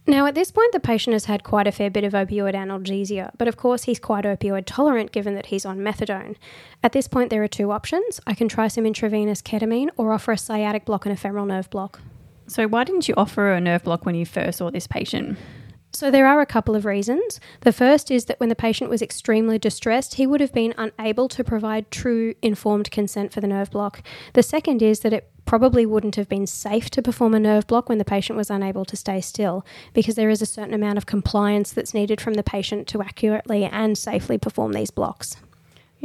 Now, 0.08 0.28
at 0.28 0.36
this 0.36 0.52
point, 0.52 0.72
the 0.72 0.80
patient 0.80 1.14
has 1.14 1.26
had 1.26 1.44
quite 1.44 1.66
a 1.66 1.72
fair 1.72 1.90
bit 1.90 2.04
of 2.04 2.14
opioid 2.14 2.54
analgesia, 2.54 3.32
but 3.40 3.48
of 3.48 3.58
course, 3.58 3.86
he's 3.86 4.00
quite 4.00 4.24
opioid 4.24 4.66
tolerant 4.68 5.12
given 5.12 5.34
that 5.34 5.48
he's 5.48 5.66
on 5.66 5.80
methadone. 5.80 6.36
At 6.84 6.92
this 6.92 7.08
point, 7.08 7.32
there 7.32 7.44
are 7.44 7.48
two 7.48 7.72
options. 7.72 8.22
I 8.28 8.36
can 8.36 8.48
try 8.48 8.68
some 8.68 8.86
intravenous 8.86 9.42
ketamine 9.42 9.90
or 9.98 10.14
offer 10.14 10.34
a 10.34 10.38
sciatic 10.38 10.86
block 10.86 11.08
and 11.08 11.14
a 11.14 11.18
femoral 11.18 11.48
nerve 11.48 11.72
block. 11.72 12.02
So, 12.46 12.68
why 12.68 12.84
didn't 12.84 13.08
you 13.08 13.16
offer 13.18 13.52
a 13.52 13.60
nerve 13.60 13.84
block 13.84 14.06
when 14.06 14.14
you 14.14 14.28
first 14.28 14.60
saw 14.60 14.70
this 14.70 14.86
patient? 14.86 15.40
So, 15.96 16.12
there 16.12 16.28
are 16.28 16.42
a 16.42 16.46
couple 16.46 16.76
of 16.76 16.84
reasons. 16.84 17.40
The 17.62 17.72
first 17.72 18.12
is 18.12 18.26
that 18.26 18.38
when 18.38 18.50
the 18.50 18.56
patient 18.56 18.90
was 18.90 19.02
extremely 19.02 19.58
distressed, 19.58 20.16
he 20.16 20.28
would 20.28 20.42
have 20.42 20.52
been 20.52 20.74
unable 20.78 21.30
to 21.30 21.42
provide 21.42 21.90
true 21.90 22.36
informed 22.42 22.92
consent 22.92 23.32
for 23.32 23.40
the 23.40 23.48
nerve 23.48 23.72
block. 23.72 24.04
The 24.34 24.44
second 24.44 24.82
is 24.82 25.00
that 25.00 25.14
it 25.14 25.32
probably 25.46 25.86
wouldn't 25.86 26.18
have 26.18 26.28
been 26.28 26.48
safe 26.48 26.90
to 26.90 27.02
perform 27.02 27.34
a 27.34 27.40
nerve 27.40 27.66
block 27.66 27.88
when 27.88 27.98
the 27.98 28.04
patient 28.04 28.36
was 28.36 28.50
unable 28.50 28.84
to 28.84 28.98
stay 28.98 29.22
still 29.22 29.66
because 29.94 30.16
there 30.16 30.30
is 30.30 30.42
a 30.42 30.46
certain 30.46 30.74
amount 30.74 30.98
of 30.98 31.06
compliance 31.06 31.72
that's 31.72 31.94
needed 31.94 32.20
from 32.20 32.34
the 32.34 32.44
patient 32.44 32.90
to 32.90 33.02
accurately 33.02 33.64
and 33.64 33.98
safely 33.98 34.38
perform 34.38 34.74
these 34.74 34.92
blocks. 34.92 35.38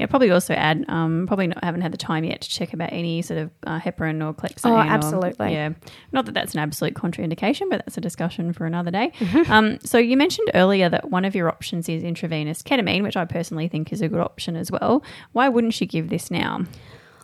Yeah, 0.01 0.07
probably 0.07 0.31
also 0.31 0.55
add, 0.55 0.87
um, 0.89 1.27
probably 1.27 1.49
not, 1.49 1.63
haven't 1.63 1.83
had 1.83 1.93
the 1.93 1.99
time 1.99 2.25
yet 2.25 2.41
to 2.41 2.49
check 2.49 2.73
about 2.73 2.91
any 2.91 3.21
sort 3.21 3.39
of 3.39 3.51
uh, 3.67 3.79
heparin 3.79 4.27
or 4.27 4.33
clexane. 4.33 4.71
Oh, 4.71 4.77
or- 4.77 4.79
absolutely. 4.79 5.53
yeah, 5.53 5.75
not 6.11 6.25
that 6.25 6.33
that's 6.33 6.55
an 6.55 6.61
absolute 6.61 6.95
contraindication, 6.95 7.69
but 7.69 7.85
that's 7.85 7.99
a 7.99 8.01
discussion 8.01 8.55
for 8.55 8.65
another 8.65 8.91
day. 8.91 9.13
Mm-hmm. 9.19 9.53
Um, 9.61 9.79
so 9.81 9.99
you 9.99 10.17
mentioned 10.17 10.51
earlier 10.55 10.89
that 10.89 11.11
one 11.11 11.25
of 11.25 11.35
your 11.35 11.49
options 11.49 11.89
is 11.89 12.03
intravenous 12.05 12.63
ketamine, 12.63 13.03
which 13.03 13.17
I 13.17 13.25
personally 13.25 13.69
think 13.69 13.93
is 13.93 14.01
a 14.01 14.09
good 14.09 14.21
option 14.21 14.55
as 14.57 14.71
well. 14.71 15.03
Why 15.33 15.49
wouldn't 15.49 15.79
you 15.81 15.87
give 15.87 16.09
this 16.09 16.31
now? 16.31 16.65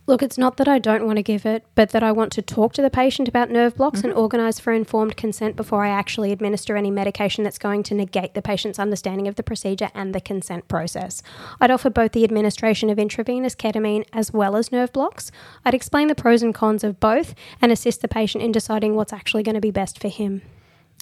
Look, 0.09 0.23
it's 0.23 0.39
not 0.39 0.57
that 0.59 0.69
I 0.69 0.79
don't 0.79 1.05
want 1.05 1.17
to 1.17 1.23
give 1.23 1.45
it, 1.45 1.65
but 1.75 1.91
that 1.91 2.05
I 2.05 2.13
want 2.13 2.31
to 2.33 2.43
talk 2.43 2.73
to 2.75 2.83
the 2.83 2.91
patient 2.91 3.27
about 3.27 3.51
nerve 3.51 3.75
blocks 3.75 4.03
and 4.03 4.13
organise 4.13 4.61
for 4.61 4.73
informed 4.73 5.17
consent 5.17 5.57
before 5.57 5.85
I 5.85 5.89
actually 5.89 6.31
administer 6.31 6.77
any 6.77 6.93
medication 6.93 7.43
that's 7.43 7.59
going 7.59 7.83
to 7.85 7.95
negate 7.95 8.35
the 8.35 8.43
patient's 8.43 8.79
understanding 8.79 9.27
of 9.27 9.35
the 9.35 9.43
procedure 9.43 9.91
and 9.95 10.15
the 10.15 10.21
consent 10.21 10.69
process. 10.69 11.23
I'd 11.61 11.73
offer 11.73 11.91
both 11.91 12.13
the 12.13 12.23
administration 12.23 12.89
of 12.89 13.01
intravenous 13.01 13.57
ketamine 13.57 14.07
as 14.13 14.33
well 14.33 14.55
as 14.55 14.71
nerve 14.71 14.93
blocks. 14.93 15.33
I'd 15.65 15.75
explain 15.75 16.07
the 16.07 16.15
pros 16.15 16.41
and 16.41 16.55
cons 16.55 16.85
of 16.85 17.01
both 17.01 17.35
and 17.61 17.73
assist 17.73 18.01
the 18.01 18.09
patient 18.09 18.45
in 18.45 18.53
deciding 18.53 18.95
what's 18.95 19.13
actually 19.13 19.43
going 19.43 19.57
to 19.57 19.61
be 19.61 19.73
best 19.73 20.01
for 20.01 20.09
him. 20.09 20.43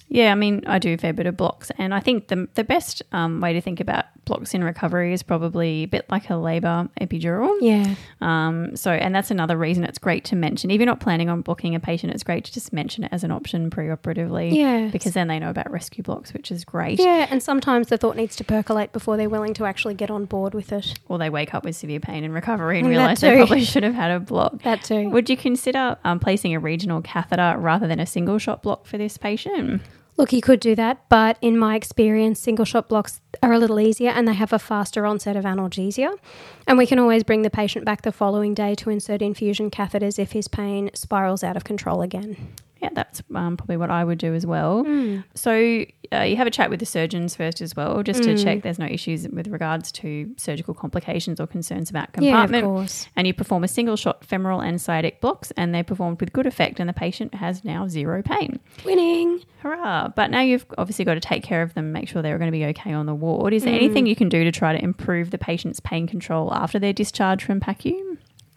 Yeah, 0.07 0.31
I 0.31 0.35
mean, 0.35 0.63
I 0.65 0.79
do 0.79 0.93
a 0.93 0.97
fair 0.97 1.13
bit 1.13 1.25
of 1.27 1.37
blocks, 1.37 1.71
and 1.77 1.93
I 1.93 1.99
think 1.99 2.27
the 2.27 2.47
the 2.53 2.63
best 2.63 3.01
um, 3.11 3.41
way 3.41 3.53
to 3.53 3.61
think 3.61 3.79
about 3.79 4.05
blocks 4.25 4.53
in 4.53 4.63
recovery 4.63 5.13
is 5.13 5.23
probably 5.23 5.83
a 5.83 5.85
bit 5.85 6.05
like 6.09 6.29
a 6.29 6.35
labour 6.35 6.89
epidural. 6.99 7.55
Yeah. 7.61 7.95
Um, 8.21 8.75
so, 8.75 8.91
and 8.91 9.13
that's 9.13 9.31
another 9.31 9.57
reason 9.57 9.83
it's 9.83 9.99
great 9.99 10.25
to 10.25 10.35
mention. 10.35 10.71
If 10.71 10.79
you're 10.79 10.85
not 10.85 10.99
planning 10.99 11.29
on 11.29 11.41
blocking 11.41 11.75
a 11.75 11.79
patient, 11.79 12.13
it's 12.13 12.23
great 12.23 12.45
to 12.45 12.53
just 12.53 12.73
mention 12.73 13.03
it 13.03 13.09
as 13.11 13.23
an 13.23 13.31
option 13.31 13.69
preoperatively. 13.69 14.53
Yeah. 14.55 14.87
Because 14.87 15.13
then 15.13 15.27
they 15.27 15.39
know 15.39 15.49
about 15.49 15.71
rescue 15.71 16.03
blocks, 16.03 16.33
which 16.33 16.51
is 16.51 16.65
great. 16.65 16.99
Yeah, 16.99 17.27
and 17.29 17.41
sometimes 17.41 17.87
the 17.87 17.97
thought 17.97 18.15
needs 18.15 18.35
to 18.37 18.43
percolate 18.43 18.91
before 18.91 19.17
they're 19.17 19.29
willing 19.29 19.53
to 19.55 19.65
actually 19.65 19.93
get 19.93 20.09
on 20.09 20.25
board 20.25 20.53
with 20.53 20.71
it. 20.71 20.97
Or 21.07 21.17
they 21.17 21.29
wake 21.29 21.53
up 21.53 21.63
with 21.63 21.75
severe 21.75 21.99
pain 21.99 22.23
and 22.23 22.33
recovery 22.33 22.79
and 22.79 22.87
That 22.87 22.89
realise 22.89 23.21
they 23.21 23.35
probably 23.35 23.63
should 23.63 23.83
have 23.83 23.95
had 23.95 24.11
a 24.11 24.19
block. 24.19 24.63
That 24.63 24.83
too. 24.83 25.09
Would 25.09 25.29
you 25.29 25.37
consider 25.37 25.97
um, 26.03 26.19
placing 26.19 26.53
a 26.55 26.59
regional 26.59 27.01
catheter 27.01 27.55
rather 27.57 27.87
than 27.87 27.99
a 27.99 28.05
single 28.05 28.37
shot 28.37 28.63
block 28.63 28.85
for 28.85 28.97
this 28.97 29.17
patient? 29.17 29.81
Look, 30.17 30.31
you 30.31 30.41
could 30.41 30.61
do 30.61 30.75
that, 30.75 31.09
but 31.09 31.37
in 31.41 31.57
my 31.57 31.75
experience, 31.75 32.39
single 32.39 32.63
shot 32.63 32.87
blocks 32.87 33.19
are 33.43 33.51
a 33.51 33.59
little 33.59 33.81
easier 33.81 34.11
and 34.11 34.25
they 34.25 34.33
have 34.33 34.53
a 34.53 34.59
faster 34.59 35.05
onset 35.05 35.35
of 35.35 35.43
analgesia. 35.43 36.17
And 36.65 36.77
we 36.77 36.87
can 36.87 36.99
always 36.99 37.23
bring 37.23 37.41
the 37.41 37.49
patient 37.49 37.83
back 37.83 38.03
the 38.03 38.13
following 38.13 38.53
day 38.53 38.75
to 38.75 38.89
insert 38.89 39.21
infusion 39.21 39.69
catheters 39.69 40.17
if 40.17 40.31
his 40.31 40.47
pain 40.47 40.89
spirals 40.93 41.43
out 41.43 41.57
of 41.57 41.65
control 41.65 42.01
again. 42.01 42.53
Yeah, 42.81 42.89
that's 42.93 43.23
um, 43.33 43.55
probably 43.57 43.77
what 43.77 43.89
I 43.89 44.03
would 44.03 44.17
do 44.17 44.33
as 44.33 44.45
well. 44.45 44.83
Hmm. 44.83 45.19
So 45.33 45.85
uh, 46.11 46.21
you 46.21 46.35
have 46.35 46.45
a 46.45 46.51
chat 46.51 46.69
with 46.69 46.79
the 46.81 46.85
surgeons 46.85 47.35
first 47.35 47.61
as 47.61 47.75
well, 47.75 48.03
just 48.03 48.23
to 48.23 48.37
check 48.37 48.61
there's 48.63 48.77
no 48.77 48.85
issues 48.85 49.27
with 49.29 49.47
regards 49.47 49.91
to 49.93 50.29
surgical 50.37 50.73
complications 50.73 51.39
or 51.39 51.47
concerns 51.47 51.89
about 51.89 52.09
Yeah, 52.19 52.43
of 52.43 52.49
compartment. 52.51 52.63
course. 52.65 53.07
And 53.15 53.25
you 53.27 53.33
perform 53.33 53.63
a 53.63 53.67
single 53.67 53.95
shot 53.95 54.25
femoral 54.25 54.59
and 54.59 54.79
sciatic 54.79 55.21
blocks, 55.21 55.51
and 55.57 55.73
they're 55.73 55.83
performed 55.85 56.19
with 56.19 56.33
good 56.33 56.45
effect, 56.45 56.79
and 56.79 56.87
the 56.89 56.93
patient 56.93 57.33
has 57.35 57.63
now 57.63 57.87
zero 57.87 58.21
pain. 58.21 58.59
Winning. 58.83 59.41
Hurrah! 59.63 60.09
But 60.09 60.29
now 60.29 60.41
you've 60.41 60.65
obviously 60.77 61.05
got 61.05 61.15
to 61.15 61.19
take 61.21 61.43
care 61.43 61.61
of 61.63 61.73
them, 61.73 61.91
make 61.91 62.07
sure 62.09 62.21
they're 62.21 62.37
going 62.37 62.51
to 62.51 62.57
be 62.57 62.65
okay 62.65 62.91
on 62.93 63.05
the 63.07 63.15
ward. 63.15 63.53
Is 63.53 63.63
there 63.63 63.73
Mm. 63.73 63.77
anything 63.77 64.05
you 64.05 64.15
can 64.15 64.29
do 64.29 64.43
to 64.43 64.51
try 64.51 64.73
to 64.77 64.83
improve 64.83 65.31
the 65.31 65.37
patient's 65.39 65.79
pain 65.79 66.07
control 66.07 66.53
after 66.53 66.77
their 66.77 66.93
discharge 66.93 67.43
from 67.43 67.59
PACU? 67.59 68.04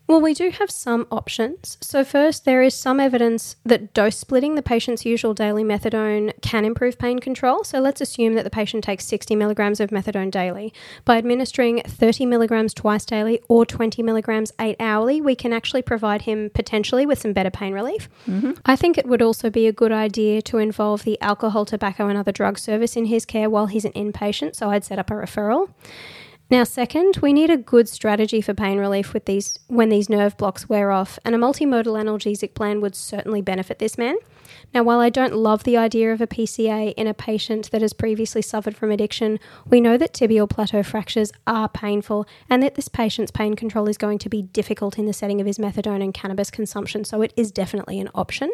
Well, 0.08 0.22
we 0.22 0.32
do 0.32 0.48
have 0.48 0.70
some 0.70 1.06
options. 1.10 1.76
So, 1.82 2.02
first, 2.02 2.46
there 2.46 2.62
is 2.62 2.74
some 2.74 2.98
evidence 2.98 3.56
that 3.66 3.92
dose 3.92 4.16
splitting 4.16 4.54
the 4.54 4.62
patient's 4.62 5.04
usual 5.04 5.34
daily 5.34 5.62
methadone 5.62 6.32
can 6.40 6.64
improve 6.64 6.98
pain 6.98 7.18
control. 7.18 7.62
So, 7.62 7.78
let's 7.78 8.00
assume 8.00 8.32
that 8.32 8.44
the 8.44 8.50
patient 8.50 8.82
takes 8.82 9.04
60 9.04 9.36
milligrams 9.36 9.80
of 9.80 9.90
methadone 9.90 10.30
daily. 10.30 10.72
By 11.04 11.18
administering 11.18 11.82
30 11.82 12.24
milligrams 12.24 12.72
twice 12.72 13.04
daily 13.04 13.42
or 13.48 13.66
20 13.66 14.02
milligrams 14.02 14.50
eight 14.58 14.76
hourly, 14.80 15.20
we 15.20 15.34
can 15.34 15.52
actually 15.52 15.82
provide 15.82 16.22
him 16.22 16.50
potentially 16.54 17.04
with 17.04 17.18
some 17.18 17.34
better 17.34 17.50
pain 17.50 17.74
relief. 17.74 18.08
Mm-hmm. 18.26 18.52
I 18.64 18.76
think 18.76 18.96
it 18.96 19.06
would 19.06 19.20
also 19.20 19.50
be 19.50 19.66
a 19.66 19.72
good 19.72 19.92
idea 19.92 20.40
to 20.40 20.56
involve 20.56 21.04
the 21.04 21.20
alcohol, 21.20 21.66
tobacco, 21.66 22.08
and 22.08 22.16
other 22.16 22.32
drug 22.32 22.58
service 22.58 22.96
in 22.96 23.04
his 23.04 23.26
care 23.26 23.50
while 23.50 23.66
he's 23.66 23.84
an 23.84 23.92
inpatient. 23.92 24.56
So, 24.56 24.70
I'd 24.70 24.86
set 24.86 24.98
up 24.98 25.10
a 25.10 25.14
referral. 25.14 25.68
Now, 26.50 26.64
second, 26.64 27.18
we 27.20 27.34
need 27.34 27.50
a 27.50 27.58
good 27.58 27.90
strategy 27.90 28.40
for 28.40 28.54
pain 28.54 28.78
relief 28.78 29.12
with 29.12 29.26
these 29.26 29.58
when 29.66 29.90
these 29.90 30.08
nerve 30.08 30.34
blocks 30.38 30.66
wear 30.66 30.90
off, 30.90 31.18
and 31.22 31.34
a 31.34 31.38
multimodal 31.38 32.02
analgesic 32.02 32.54
plan 32.54 32.80
would 32.80 32.94
certainly 32.94 33.42
benefit 33.42 33.78
this 33.78 33.98
man. 33.98 34.16
Now, 34.72 34.82
while 34.82 34.98
I 34.98 35.10
don't 35.10 35.34
love 35.34 35.64
the 35.64 35.76
idea 35.76 36.10
of 36.10 36.22
a 36.22 36.26
PCA 36.26 36.94
in 36.94 37.06
a 37.06 37.12
patient 37.12 37.70
that 37.70 37.82
has 37.82 37.92
previously 37.92 38.40
suffered 38.40 38.74
from 38.74 38.90
addiction, 38.90 39.38
we 39.66 39.78
know 39.78 39.98
that 39.98 40.14
tibial 40.14 40.48
plateau 40.48 40.82
fractures 40.82 41.32
are 41.46 41.68
painful 41.68 42.26
and 42.48 42.62
that 42.62 42.76
this 42.76 42.88
patient's 42.88 43.30
pain 43.30 43.54
control 43.54 43.86
is 43.86 43.98
going 43.98 44.18
to 44.18 44.30
be 44.30 44.40
difficult 44.40 44.98
in 44.98 45.04
the 45.04 45.12
setting 45.12 45.42
of 45.42 45.46
his 45.46 45.58
methadone 45.58 46.02
and 46.02 46.14
cannabis 46.14 46.50
consumption, 46.50 47.04
so 47.04 47.20
it 47.20 47.34
is 47.36 47.52
definitely 47.52 48.00
an 48.00 48.08
option, 48.14 48.50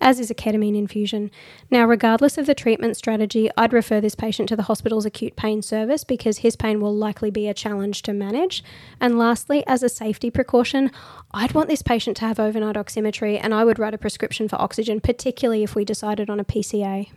as 0.00 0.18
is 0.18 0.30
a 0.30 0.34
ketamine 0.34 0.76
infusion. 0.76 1.30
Now, 1.70 1.84
regardless 1.86 2.38
of 2.38 2.46
the 2.46 2.54
treatment 2.54 2.96
strategy, 2.96 3.50
I'd 3.56 3.72
refer 3.72 4.00
this 4.00 4.14
patient 4.14 4.48
to 4.48 4.56
the 4.56 4.64
hospital's 4.64 5.06
acute 5.06 5.36
pain 5.36 5.62
service 5.62 6.04
because 6.04 6.38
his 6.38 6.56
pain 6.56 6.80
will 6.80 6.94
likely 6.94 7.30
be 7.30 7.48
a 7.48 7.54
challenge 7.54 8.02
to 8.02 8.12
manage. 8.12 8.64
And 9.00 9.18
lastly, 9.18 9.64
as 9.66 9.82
a 9.82 9.88
safety 9.88 10.30
precaution, 10.30 10.90
I'd 11.32 11.52
want 11.52 11.68
this 11.68 11.82
patient 11.82 12.16
to 12.18 12.24
have 12.24 12.40
overnight 12.40 12.76
oximetry 12.76 13.38
and 13.42 13.54
I 13.54 13.64
would 13.64 13.78
write 13.78 13.94
a 13.94 13.98
prescription 13.98 14.48
for 14.48 14.60
oxygen, 14.60 15.00
particularly 15.00 15.62
if 15.62 15.74
we 15.74 15.84
decided 15.84 16.30
on 16.30 16.40
a 16.40 16.44
PCA. 16.44 17.10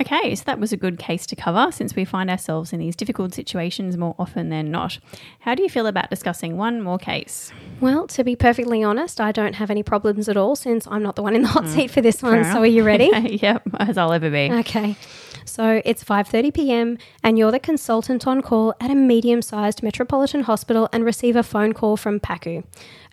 Okay, 0.00 0.34
so 0.34 0.44
that 0.44 0.60
was 0.60 0.72
a 0.72 0.76
good 0.76 0.98
case 0.98 1.26
to 1.26 1.36
cover 1.36 1.72
since 1.72 1.96
we 1.96 2.04
find 2.04 2.30
ourselves 2.30 2.72
in 2.72 2.78
these 2.78 2.94
difficult 2.94 3.34
situations 3.34 3.96
more 3.96 4.14
often 4.18 4.48
than 4.48 4.70
not. 4.70 4.98
How 5.40 5.54
do 5.54 5.62
you 5.62 5.68
feel 5.68 5.86
about 5.86 6.10
discussing 6.10 6.56
one 6.56 6.80
more 6.80 6.98
case? 6.98 7.52
Well, 7.80 8.06
to 8.08 8.22
be 8.22 8.36
perfectly 8.36 8.84
honest, 8.84 9.20
I 9.20 9.32
don't 9.32 9.54
have 9.54 9.70
any 9.70 9.82
problems 9.82 10.28
at 10.28 10.36
all 10.36 10.54
since 10.54 10.86
I'm 10.88 11.02
not 11.02 11.16
the 11.16 11.22
one 11.22 11.34
in 11.34 11.42
the 11.42 11.48
hot 11.48 11.64
mm, 11.64 11.74
seat 11.74 11.90
for 11.90 12.00
this 12.00 12.22
one. 12.22 12.44
So 12.44 12.60
are 12.60 12.66
you 12.66 12.84
ready? 12.84 13.10
yep, 13.42 13.62
as 13.78 13.98
I'll 13.98 14.12
ever 14.12 14.30
be. 14.30 14.50
Okay. 14.52 14.96
So 15.44 15.82
it's 15.84 16.04
5:30 16.04 16.54
p.m. 16.54 16.98
and 17.24 17.36
you're 17.36 17.50
the 17.50 17.58
consultant 17.58 18.26
on 18.26 18.42
call 18.42 18.74
at 18.80 18.90
a 18.90 18.94
medium-sized 18.94 19.82
metropolitan 19.82 20.42
hospital 20.42 20.88
and 20.92 21.04
receive 21.04 21.34
a 21.34 21.42
phone 21.42 21.72
call 21.72 21.96
from 21.96 22.20
PACU. 22.20 22.62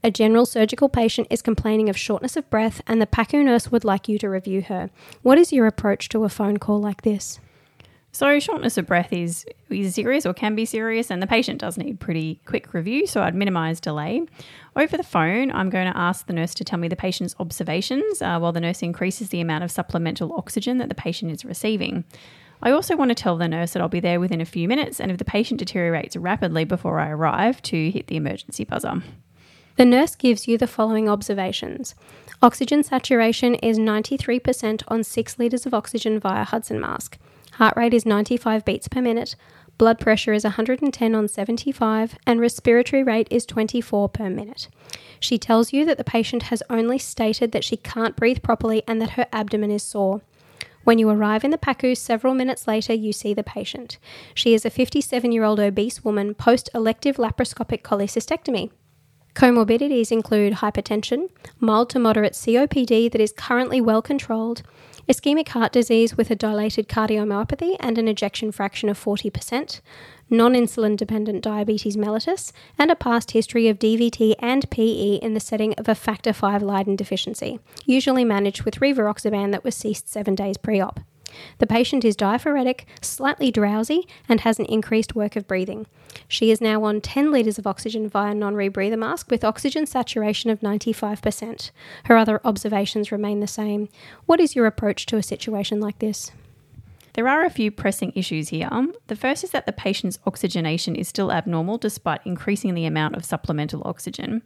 A 0.04 0.12
general 0.12 0.46
surgical 0.46 0.90
patient 0.90 1.28
is 1.32 1.42
complaining 1.42 1.90
of 1.90 1.98
shortness 1.98 2.38
of 2.38 2.50
breath 2.50 2.82
and 2.86 3.02
the 3.02 3.08
PACU 3.08 3.44
nurse 3.44 3.72
would 3.72 3.84
like 3.84 4.08
you 4.08 4.20
to 4.20 4.30
review 4.30 4.62
her. 4.62 4.92
What 5.24 5.40
is 5.40 5.52
your 5.52 5.66
approach 5.66 6.10
to 6.10 6.24
a 6.24 6.30
phone 6.30 6.58
call 6.68 6.82
like 6.82 7.04
this? 7.04 7.40
So, 8.12 8.40
shortness 8.40 8.78
of 8.78 8.88
breath 8.88 9.14
is, 9.14 9.46
is 9.70 9.96
serious 9.96 10.26
or 10.26 10.34
can 10.34 10.56
be 10.56 10.66
serious, 10.66 11.10
and 11.10 11.22
the 11.22 11.28
patient 11.28 11.62
does 11.62 11.78
need 11.78 12.00
pretty 12.00 12.42
quick 12.46 12.74
review, 12.74 13.08
so 13.08 13.22
I'd 13.22 13.36
minimise 13.36 13.80
delay. 13.80 14.24
Over 14.76 14.98
the 14.98 15.04
phone, 15.04 15.52
I'm 15.52 15.70
going 15.70 15.92
to 15.92 15.98
ask 15.98 16.26
the 16.26 16.34
nurse 16.34 16.54
to 16.56 16.64
tell 16.66 16.80
me 16.80 16.88
the 16.88 16.96
patient's 16.96 17.36
observations 17.40 18.22
uh, 18.22 18.40
while 18.40 18.52
the 18.52 18.60
nurse 18.60 18.82
increases 18.82 19.30
the 19.30 19.40
amount 19.40 19.64
of 19.64 19.72
supplemental 19.72 20.34
oxygen 20.34 20.78
that 20.80 20.90
the 20.90 20.96
patient 20.96 21.32
is 21.32 21.46
receiving. 21.46 22.04
I 22.62 22.72
also 22.72 22.98
want 22.98 23.10
to 23.10 23.16
tell 23.16 23.38
the 23.38 23.48
nurse 23.48 23.74
that 23.74 23.82
I'll 23.82 23.88
be 23.88 24.00
there 24.00 24.20
within 24.20 24.42
a 24.42 24.46
few 24.46 24.68
minutes, 24.68 25.00
and 25.00 25.12
if 25.12 25.20
the 25.20 25.26
patient 25.26 25.60
deteriorates 25.60 26.18
rapidly 26.18 26.66
before 26.66 27.00
I 27.00 27.10
arrive, 27.10 27.62
to 27.64 27.92
hit 27.92 28.08
the 28.08 28.18
emergency 28.18 28.66
buzzer. 28.66 29.04
The 29.78 29.86
nurse 29.86 30.16
gives 30.16 30.48
you 30.48 30.58
the 30.58 30.66
following 30.66 31.08
observations. 31.08 31.94
Oxygen 32.40 32.84
saturation 32.84 33.56
is 33.56 33.80
93% 33.80 34.84
on 34.90 35.04
6 35.04 35.40
litres 35.40 35.66
of 35.66 35.74
oxygen 35.74 36.20
via 36.20 36.44
Hudson 36.44 36.80
mask. 36.80 37.18
Heart 37.54 37.76
rate 37.76 37.96
is 37.96 38.06
95 38.06 38.64
beats 38.64 38.88
per 38.88 39.02
minute. 39.02 39.36
Blood 39.80 40.00
pressure 40.00 40.34
is 40.34 40.44
110 40.44 41.16
on 41.16 41.28
75, 41.28 42.16
and 42.28 42.40
respiratory 42.40 43.02
rate 43.02 43.28
is 43.32 43.44
24 43.48 44.10
per 44.10 44.30
minute. 44.30 44.68
She 45.20 45.40
tells 45.40 45.74
you 45.74 45.84
that 45.86 45.98
the 45.98 46.04
patient 46.04 46.44
has 46.44 46.62
only 46.70 47.00
stated 47.00 47.54
that 47.54 47.64
she 47.64 47.76
can't 47.76 48.16
breathe 48.16 48.44
properly 48.44 48.84
and 48.88 49.02
that 49.02 49.12
her 49.12 49.26
abdomen 49.34 49.72
is 49.72 49.82
sore. 49.82 50.22
When 50.84 51.00
you 51.00 51.10
arrive 51.10 51.44
in 51.44 51.50
the 51.50 51.58
PACU 51.58 51.98
several 51.98 52.36
minutes 52.36 52.68
later, 52.68 52.94
you 52.94 53.14
see 53.14 53.34
the 53.34 53.44
patient. 53.44 53.98
She 54.36 54.54
is 54.54 54.64
a 54.64 54.70
57 54.70 55.32
year 55.32 55.44
old 55.44 55.60
obese 55.60 56.04
woman 56.04 56.36
post 56.36 56.70
elective 56.76 57.18
laparoscopic 57.18 57.82
cholecystectomy. 57.82 58.70
Comorbidities 59.38 60.12
include 60.12 60.54
hypertension, 60.54 61.30
mild 61.60 61.92
to 61.92 62.00
moderate 62.00 62.34
COPD 62.34 63.12
that 63.12 63.22
is 63.22 63.32
currently 63.32 63.80
well 63.80 64.02
controlled, 64.02 64.64
ischemic 65.08 65.50
heart 65.50 65.72
disease 65.72 66.18
with 66.18 66.32
a 66.32 66.36
dilated 66.36 66.90
cardiomyopathy 66.90 67.76
and 67.80 68.00
an 68.00 68.08
ejection 68.08 68.52
fraction 68.52 68.90
of 68.90 68.98
40%, 69.00 69.82
non 70.32 70.54
insulin 70.54 70.98
dependent 70.98 71.44
diabetes 71.44 71.96
mellitus, 71.96 72.52
and 72.80 72.90
a 72.90 72.96
past 72.96 73.30
history 73.30 73.68
of 73.68 73.78
DVT 73.78 74.34
and 74.40 74.68
PE 74.72 75.18
in 75.18 75.36
the 75.36 75.40
setting 75.40 75.76
of 75.76 75.88
a 75.88 75.94
factor 75.94 76.34
V 76.34 76.58
Leiden 76.58 76.96
deficiency, 76.96 77.60
usually 77.86 78.26
managed 78.26 78.64
with 78.64 78.80
rivaroxaban 78.80 79.52
that 79.52 79.64
was 79.64 79.76
ceased 79.76 80.10
seven 80.10 80.34
days 80.34 80.58
pre 80.58 80.82
op. 80.82 81.00
The 81.60 81.68
patient 81.68 82.06
is 82.06 82.16
diaphoretic, 82.16 82.86
slightly 83.02 83.52
drowsy, 83.52 84.08
and 84.28 84.42
has 84.42 84.60
an 84.60 84.66
increased 84.66 85.16
work 85.16 85.36
of 85.36 85.48
breathing. 85.48 85.88
She 86.28 86.52
is 86.52 86.62
now 86.62 86.84
on 86.84 87.02
10 87.02 87.32
litres 87.32 87.60
of 87.60 87.68
oxygen 87.68 88.10
via 88.10 88.34
non 88.34 88.56
rebreather 88.56 88.98
mask 88.98 89.30
with 89.30 89.44
oxygen 89.44 89.86
saturation 89.86 90.50
of 90.50 90.62
95%. 90.62 91.72
Her 92.06 92.18
other 92.18 92.42
observations 92.44 93.12
remain 93.12 93.40
the 93.40 93.48
same. 93.48 93.90
What 94.26 94.40
is 94.40 94.56
your 94.56 94.66
approach 94.66 95.06
to 95.08 95.18
a 95.18 95.24
situation 95.24 95.80
like 95.80 96.00
this? 96.00 96.32
There 97.14 97.28
are 97.28 97.44
a 97.44 97.50
few 97.50 97.72
pressing 97.72 98.12
issues 98.14 98.50
here. 98.50 98.68
Um, 98.72 98.94
the 99.08 99.16
first 99.16 99.44
is 99.44 99.50
that 99.50 99.66
the 99.66 99.72
patient's 99.72 100.20
oxygenation 100.28 100.96
is 100.96 101.08
still 101.08 101.32
abnormal 101.32 101.80
despite 101.80 102.22
increasing 102.26 102.76
the 102.76 102.86
amount 102.86 103.16
of 103.16 103.26
supplemental 103.26 103.82
oxygen. 103.86 104.44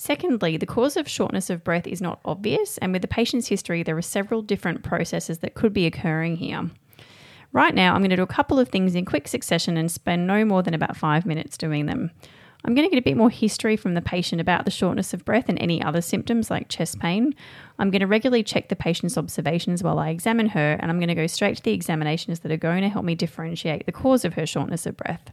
Secondly, 0.00 0.56
the 0.56 0.64
cause 0.64 0.96
of 0.96 1.08
shortness 1.08 1.50
of 1.50 1.64
breath 1.64 1.84
is 1.84 2.00
not 2.00 2.20
obvious, 2.24 2.78
and 2.78 2.92
with 2.92 3.02
the 3.02 3.08
patient's 3.08 3.48
history, 3.48 3.82
there 3.82 3.96
are 3.96 4.00
several 4.00 4.42
different 4.42 4.84
processes 4.84 5.38
that 5.38 5.54
could 5.54 5.72
be 5.72 5.86
occurring 5.86 6.36
here. 6.36 6.70
Right 7.52 7.74
now, 7.74 7.92
I'm 7.92 8.00
going 8.00 8.10
to 8.10 8.16
do 8.16 8.22
a 8.22 8.26
couple 8.28 8.60
of 8.60 8.68
things 8.68 8.94
in 8.94 9.04
quick 9.04 9.26
succession 9.26 9.76
and 9.76 9.90
spend 9.90 10.24
no 10.24 10.44
more 10.44 10.62
than 10.62 10.72
about 10.72 10.96
five 10.96 11.26
minutes 11.26 11.58
doing 11.58 11.86
them. 11.86 12.12
I'm 12.64 12.76
going 12.76 12.88
to 12.88 12.94
get 12.94 13.00
a 13.00 13.10
bit 13.10 13.16
more 13.16 13.28
history 13.28 13.76
from 13.76 13.94
the 13.94 14.00
patient 14.00 14.40
about 14.40 14.64
the 14.64 14.70
shortness 14.70 15.12
of 15.12 15.24
breath 15.24 15.48
and 15.48 15.58
any 15.58 15.82
other 15.82 16.00
symptoms 16.00 16.48
like 16.48 16.68
chest 16.68 17.00
pain. 17.00 17.34
I'm 17.80 17.90
going 17.90 17.98
to 17.98 18.06
regularly 18.06 18.44
check 18.44 18.68
the 18.68 18.76
patient's 18.76 19.18
observations 19.18 19.82
while 19.82 19.98
I 19.98 20.10
examine 20.10 20.50
her, 20.50 20.78
and 20.78 20.92
I'm 20.92 21.00
going 21.00 21.08
to 21.08 21.16
go 21.16 21.26
straight 21.26 21.56
to 21.56 21.62
the 21.64 21.74
examinations 21.74 22.38
that 22.40 22.52
are 22.52 22.56
going 22.56 22.82
to 22.82 22.88
help 22.88 23.04
me 23.04 23.16
differentiate 23.16 23.84
the 23.84 23.90
cause 23.90 24.24
of 24.24 24.34
her 24.34 24.46
shortness 24.46 24.86
of 24.86 24.96
breath. 24.96 25.32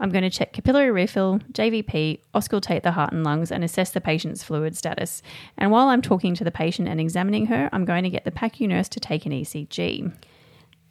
I'm 0.00 0.10
going 0.10 0.22
to 0.22 0.30
check 0.30 0.52
capillary 0.52 0.90
refill, 0.90 1.40
JVP, 1.52 2.20
auscultate 2.34 2.82
the 2.82 2.92
heart 2.92 3.12
and 3.12 3.24
lungs, 3.24 3.50
and 3.50 3.64
assess 3.64 3.90
the 3.90 4.00
patient's 4.00 4.42
fluid 4.42 4.76
status. 4.76 5.22
And 5.56 5.70
while 5.70 5.88
I'm 5.88 6.02
talking 6.02 6.34
to 6.36 6.44
the 6.44 6.50
patient 6.50 6.88
and 6.88 7.00
examining 7.00 7.46
her, 7.46 7.68
I'm 7.72 7.84
going 7.84 8.04
to 8.04 8.10
get 8.10 8.24
the 8.24 8.30
PACU 8.30 8.68
nurse 8.68 8.88
to 8.90 9.00
take 9.00 9.26
an 9.26 9.32
ECG. 9.32 10.12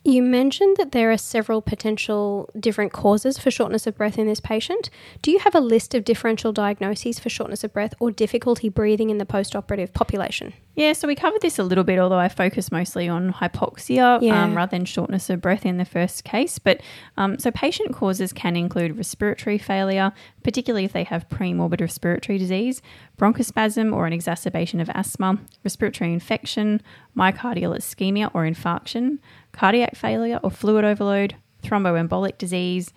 You 0.04 0.24
mentioned 0.24 0.78
that 0.78 0.94
there 0.94 1.12
are 1.12 1.18
several 1.18 1.62
potential 1.62 2.50
different 2.58 2.94
causes 2.94 3.38
for 3.38 3.52
shortness 3.52 3.88
of 3.88 3.98
breath 3.98 4.18
in 4.18 4.28
this 4.28 4.40
patient. 4.40 4.90
Do 5.22 5.32
you 5.32 5.40
have 5.40 5.56
a 5.56 5.60
list 5.60 5.94
of 5.94 6.06
differential 6.06 6.54
diagnoses 6.54 7.20
for 7.20 7.30
shortness 7.30 7.64
of 7.64 7.74
breath 7.74 7.94
or 8.00 8.12
difficulty 8.12 8.70
breathing 8.70 9.10
in 9.10 9.18
the 9.18 9.26
postoperative 9.26 9.94
population? 9.94 10.54
Yeah, 10.78 10.94
so 10.94 11.08
we 11.08 11.16
covered 11.16 11.42
this 11.42 11.58
a 11.58 11.64
little 11.64 11.84
bit, 11.84 11.98
although 11.98 12.20
I 12.20 12.30
focus 12.30 12.72
mostly 12.72 13.10
on 13.10 13.34
hypoxia 13.34 14.22
Yeah. 14.22 14.44
um, 14.44 14.56
rather 14.56 14.70
than 14.70 14.86
shortness 14.86 15.28
of 15.32 15.42
breath 15.42 15.66
in 15.66 15.78
the 15.78 15.86
first 15.86 16.24
case. 16.24 16.60
But 16.60 16.82
um, 17.18 17.40
so 17.40 17.50
patient 17.50 17.96
causes 17.96 18.32
can 18.32 18.56
include 18.56 18.96
respiratory 18.96 19.58
failure, 19.58 20.12
particularly 20.44 20.86
if 20.86 20.94
they 20.94 21.04
have 21.06 21.28
premorbid 21.30 21.82
respiratory 21.82 22.38
disease, 22.38 22.84
bronchospasm 23.18 23.92
or 23.92 24.06
an 24.06 24.14
exacerbation 24.14 24.80
of 24.80 24.88
asthma, 24.94 25.40
respiratory 25.64 26.14
infection, 26.14 26.80
myocardial 27.18 27.76
ischemia 27.76 28.30
or 28.36 28.44
infarction, 28.44 29.18
cardiac 29.54 29.96
failure 29.96 30.40
or 30.44 30.52
fluid 30.52 30.86
overload, 30.86 31.34
thromboembolic 31.64 32.38
disease, 32.38 32.94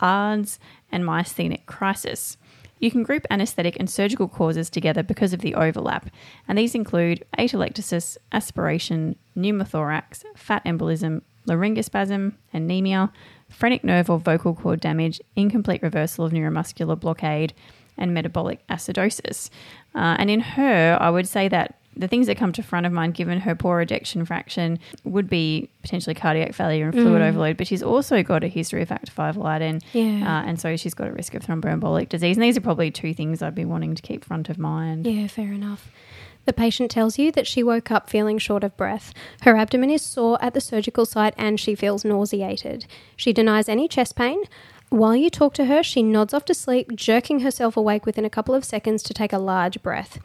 ARDS, 0.00 0.58
and 0.90 1.02
myasthenic 1.04 1.64
crisis. 1.64 2.36
You 2.82 2.90
can 2.90 3.04
group 3.04 3.24
anesthetic 3.30 3.76
and 3.78 3.88
surgical 3.88 4.26
causes 4.26 4.68
together 4.68 5.04
because 5.04 5.32
of 5.32 5.40
the 5.40 5.54
overlap, 5.54 6.10
and 6.48 6.58
these 6.58 6.74
include 6.74 7.24
atelectasis, 7.38 8.16
aspiration, 8.32 9.14
pneumothorax, 9.36 10.24
fat 10.34 10.64
embolism, 10.64 11.22
laryngospasm, 11.46 12.32
anemia, 12.52 13.12
phrenic 13.48 13.84
nerve 13.84 14.10
or 14.10 14.18
vocal 14.18 14.52
cord 14.52 14.80
damage, 14.80 15.20
incomplete 15.36 15.80
reversal 15.80 16.24
of 16.24 16.32
neuromuscular 16.32 16.98
blockade, 16.98 17.54
and 17.96 18.12
metabolic 18.12 18.66
acidosis. 18.66 19.48
Uh, 19.94 20.16
and 20.18 20.28
in 20.28 20.40
her, 20.40 20.98
I 21.00 21.08
would 21.08 21.28
say 21.28 21.46
that 21.46 21.78
the 21.96 22.08
things 22.08 22.26
that 22.26 22.36
come 22.38 22.52
to 22.52 22.62
front 22.62 22.86
of 22.86 22.92
mind, 22.92 23.14
given 23.14 23.40
her 23.40 23.54
poor 23.54 23.80
ejection 23.80 24.24
fraction, 24.24 24.78
would 25.04 25.28
be 25.28 25.68
potentially 25.82 26.14
cardiac 26.14 26.54
failure 26.54 26.86
and 26.86 26.94
fluid 26.94 27.20
overload. 27.22 27.56
But 27.56 27.66
she's 27.66 27.82
also 27.82 28.22
got 28.22 28.42
a 28.44 28.48
history 28.48 28.82
of 28.82 28.88
factor 28.88 29.12
five 29.12 29.36
Leiden, 29.36 29.80
Yeah. 29.92 30.40
uh, 30.40 30.46
and 30.46 30.58
so 30.60 30.76
she's 30.76 30.94
got 30.94 31.08
a 31.08 31.12
risk 31.12 31.34
of 31.34 31.42
thromboembolic 31.44 32.08
disease. 32.08 32.36
And 32.36 32.44
these 32.44 32.56
are 32.56 32.60
probably 32.62 32.90
two 32.90 33.12
things 33.12 33.42
I'd 33.42 33.54
be 33.54 33.64
wanting 33.64 33.94
to 33.94 34.02
keep 34.02 34.24
front 34.24 34.48
of 34.48 34.58
mind. 34.58 35.06
Yeah, 35.06 35.26
fair 35.26 35.52
enough. 35.52 35.90
The 36.44 36.52
patient 36.52 36.90
tells 36.90 37.18
you 37.18 37.30
that 37.32 37.46
she 37.46 37.62
woke 37.62 37.90
up 37.92 38.10
feeling 38.10 38.38
short 38.38 38.64
of 38.64 38.76
breath. 38.76 39.12
Her 39.42 39.56
abdomen 39.56 39.90
is 39.90 40.02
sore 40.02 40.42
at 40.42 40.54
the 40.54 40.60
surgical 40.60 41.06
site 41.06 41.34
and 41.36 41.60
she 41.60 41.76
feels 41.76 42.04
nauseated. 42.04 42.86
She 43.16 43.32
denies 43.32 43.68
any 43.68 43.86
chest 43.86 44.16
pain. 44.16 44.42
While 44.88 45.14
you 45.16 45.30
talk 45.30 45.54
to 45.54 45.66
her, 45.66 45.82
she 45.84 46.02
nods 46.02 46.34
off 46.34 46.44
to 46.46 46.54
sleep, 46.54 46.96
jerking 46.96 47.40
herself 47.40 47.76
awake 47.76 48.04
within 48.04 48.24
a 48.24 48.30
couple 48.30 48.54
of 48.54 48.64
seconds 48.64 49.02
to 49.04 49.14
take 49.14 49.32
a 49.32 49.38
large 49.38 49.82
breath. 49.82 50.18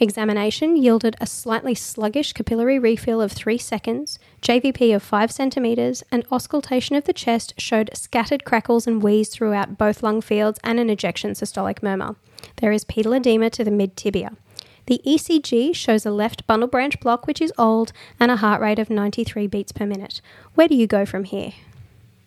Examination 0.00 0.76
yielded 0.76 1.14
a 1.20 1.26
slightly 1.26 1.74
sluggish 1.74 2.32
capillary 2.32 2.80
refill 2.80 3.20
of 3.20 3.30
3 3.30 3.56
seconds, 3.58 4.18
JVP 4.42 4.94
of 4.94 5.04
5 5.04 5.30
centimetres, 5.30 6.02
and 6.10 6.26
auscultation 6.32 6.96
of 6.96 7.04
the 7.04 7.12
chest 7.12 7.54
showed 7.58 7.90
scattered 7.94 8.44
crackles 8.44 8.88
and 8.88 9.02
wheeze 9.02 9.28
throughout 9.28 9.78
both 9.78 10.02
lung 10.02 10.20
fields 10.20 10.58
and 10.64 10.80
an 10.80 10.90
ejection 10.90 11.30
systolic 11.32 11.80
murmur. 11.80 12.16
There 12.56 12.72
is 12.72 12.84
pedal 12.84 13.12
edema 13.12 13.50
to 13.50 13.62
the 13.62 13.70
mid 13.70 13.96
tibia. 13.96 14.32
The 14.86 15.00
ECG 15.06 15.74
shows 15.74 16.04
a 16.04 16.10
left 16.10 16.46
bundle 16.46 16.68
branch 16.68 16.98
block, 16.98 17.26
which 17.26 17.40
is 17.40 17.52
old, 17.56 17.92
and 18.18 18.32
a 18.32 18.36
heart 18.36 18.60
rate 18.60 18.80
of 18.80 18.90
93 18.90 19.46
beats 19.46 19.72
per 19.72 19.86
minute. 19.86 20.20
Where 20.54 20.68
do 20.68 20.74
you 20.74 20.88
go 20.88 21.06
from 21.06 21.24
here? 21.24 21.52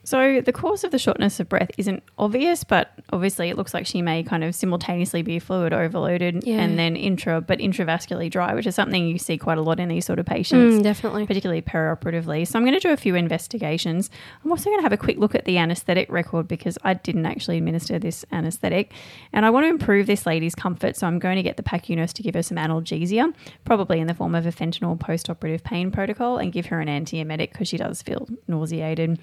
So 0.08 0.40
the 0.40 0.54
cause 0.54 0.86
of 0.86 0.92
the 0.92 0.98
shortness 1.00 1.42
of 1.42 1.50
breath 1.50 1.70
isn't 1.78 2.02
obvious, 2.18 2.64
but 2.64 2.92
obviously 3.12 3.50
it 3.50 3.58
looks 3.58 3.74
like 3.74 3.86
she 3.86 4.02
may 4.02 4.24
kind 4.24 4.42
of 4.42 4.56
simultaneously 4.56 5.22
be 5.22 5.38
fluid 5.38 5.74
overloaded 5.74 6.46
Yeah. 6.46 6.62
and 6.62 6.80
then 6.80 6.96
intra, 6.96 7.42
but 7.42 7.60
intravascularly 7.60 8.32
dry, 8.32 8.54
which 8.54 8.66
is 8.66 8.74
something 8.74 9.06
you 9.06 9.18
see 9.18 9.38
quite 9.38 9.58
a 9.58 9.62
lot 9.62 9.82
in 9.82 9.90
these 9.90 10.06
sort 10.06 10.20
of 10.20 10.26
patients. 10.26 10.82
definitely. 10.82 11.26
particularly 11.28 11.62
perioperatively. 11.62 12.48
So 12.48 12.58
I'm 12.58 12.64
going 12.64 12.74
to 12.74 12.80
do 12.80 12.94
a 12.94 12.96
few 12.96 13.16
investigations. 13.16 14.10
I'm 14.46 14.52
also 14.52 14.70
going 14.70 14.80
to 14.80 14.84
have 14.84 14.94
a 14.94 14.98
quick 14.98 15.18
look 15.18 15.36
at 15.36 15.44
the 15.44 15.58
anaesthetic 15.58 16.10
record 16.10 16.48
because 16.48 16.78
I 16.86 16.94
didn't 16.94 17.26
actually 17.26 17.58
administer 17.58 18.00
this 18.00 18.24
anaesthetic, 18.32 18.94
and 19.34 19.46
I 19.46 19.50
want 19.50 19.66
to 19.66 19.70
improve 19.70 20.08
this 20.08 20.26
lady's 20.26 20.56
comfort. 20.56 20.96
So 20.96 21.06
I'm 21.06 21.20
going 21.20 21.36
to 21.36 21.44
get 21.44 21.58
the 21.58 21.64
PACU 21.64 21.98
nurse 21.98 22.14
to 22.14 22.24
give 22.24 22.34
her 22.36 22.44
some 22.44 22.56
analgesia, 22.58 23.34
probably 23.66 24.00
in 24.00 24.08
the 24.08 24.14
form 24.14 24.36
of 24.36 24.46
a 24.46 24.54
fentanyl 24.54 24.98
post-operative 24.98 25.66
pain 25.66 25.92
protocol, 25.92 26.38
and 26.38 26.54
give 26.54 26.68
her 26.68 26.80
an 26.80 26.88
antiemetic 26.88 27.52
because 27.52 27.68
she 27.68 27.76
does 27.76 28.02
feel 28.02 28.26
nauseated. 28.48 29.20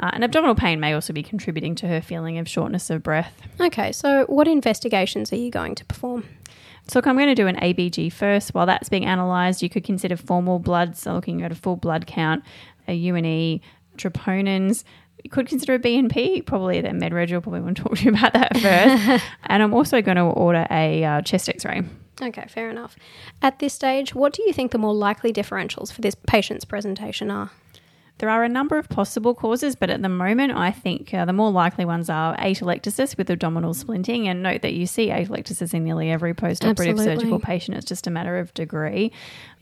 Uh, 0.00 0.10
and 0.22 0.28
abdominal 0.28 0.54
pain 0.54 0.78
may 0.78 0.92
also 0.92 1.12
be 1.12 1.24
contributing 1.24 1.74
to 1.74 1.88
her 1.88 2.00
feeling 2.00 2.38
of 2.38 2.48
shortness 2.48 2.90
of 2.90 3.02
breath. 3.02 3.42
Okay, 3.60 3.90
so 3.90 4.24
what 4.28 4.46
investigations 4.46 5.32
are 5.32 5.36
you 5.36 5.50
going 5.50 5.74
to 5.74 5.84
perform? 5.84 6.22
So, 6.86 7.00
look, 7.00 7.08
I'm 7.08 7.16
going 7.16 7.26
to 7.26 7.34
do 7.34 7.48
an 7.48 7.56
ABG 7.56 8.12
first. 8.12 8.54
While 8.54 8.66
that's 8.66 8.88
being 8.88 9.04
analysed, 9.04 9.64
you 9.64 9.68
could 9.68 9.82
consider 9.82 10.16
formal 10.16 10.60
bloods, 10.60 11.00
so 11.00 11.12
looking 11.12 11.42
at 11.42 11.50
a 11.50 11.56
full 11.56 11.74
blood 11.74 12.06
count, 12.06 12.44
a 12.86 12.94
UNE, 12.94 13.60
troponins. 13.96 14.84
You 15.24 15.30
could 15.30 15.48
consider 15.48 15.74
a 15.74 15.80
BNP, 15.80 16.46
probably 16.46 16.80
the 16.80 16.90
MedReg 16.90 17.32
will 17.32 17.40
probably 17.40 17.62
want 17.62 17.78
to 17.78 17.82
talk 17.88 17.96
to 17.96 18.04
you 18.04 18.10
about 18.12 18.32
that 18.34 18.56
first. 18.58 19.24
and 19.46 19.60
I'm 19.60 19.74
also 19.74 20.00
going 20.02 20.18
to 20.18 20.22
order 20.22 20.68
a 20.70 21.02
uh, 21.02 21.22
chest 21.22 21.48
x 21.48 21.64
ray. 21.64 21.82
Okay, 22.20 22.46
fair 22.48 22.70
enough. 22.70 22.94
At 23.42 23.58
this 23.58 23.74
stage, 23.74 24.14
what 24.14 24.32
do 24.32 24.44
you 24.44 24.52
think 24.52 24.70
the 24.70 24.78
more 24.78 24.94
likely 24.94 25.32
differentials 25.32 25.92
for 25.92 26.00
this 26.00 26.14
patient's 26.14 26.64
presentation 26.64 27.28
are? 27.28 27.50
There 28.18 28.30
are 28.30 28.44
a 28.44 28.48
number 28.48 28.78
of 28.78 28.88
possible 28.88 29.34
causes, 29.34 29.74
but 29.74 29.90
at 29.90 30.00
the 30.00 30.08
moment, 30.08 30.52
I 30.52 30.70
think 30.70 31.12
uh, 31.12 31.24
the 31.24 31.32
more 31.32 31.50
likely 31.50 31.84
ones 31.84 32.08
are 32.08 32.36
atelectasis 32.36 33.16
with 33.16 33.28
abdominal 33.28 33.74
splinting. 33.74 34.26
And 34.26 34.42
note 34.42 34.62
that 34.62 34.74
you 34.74 34.86
see 34.86 35.08
atelectasis 35.08 35.74
in 35.74 35.82
nearly 35.82 36.10
every 36.10 36.32
post-operative 36.32 36.94
Absolutely. 36.94 37.16
surgical 37.16 37.40
patient. 37.40 37.78
It's 37.78 37.86
just 37.86 38.06
a 38.06 38.10
matter 38.10 38.38
of 38.38 38.54
degree. 38.54 39.10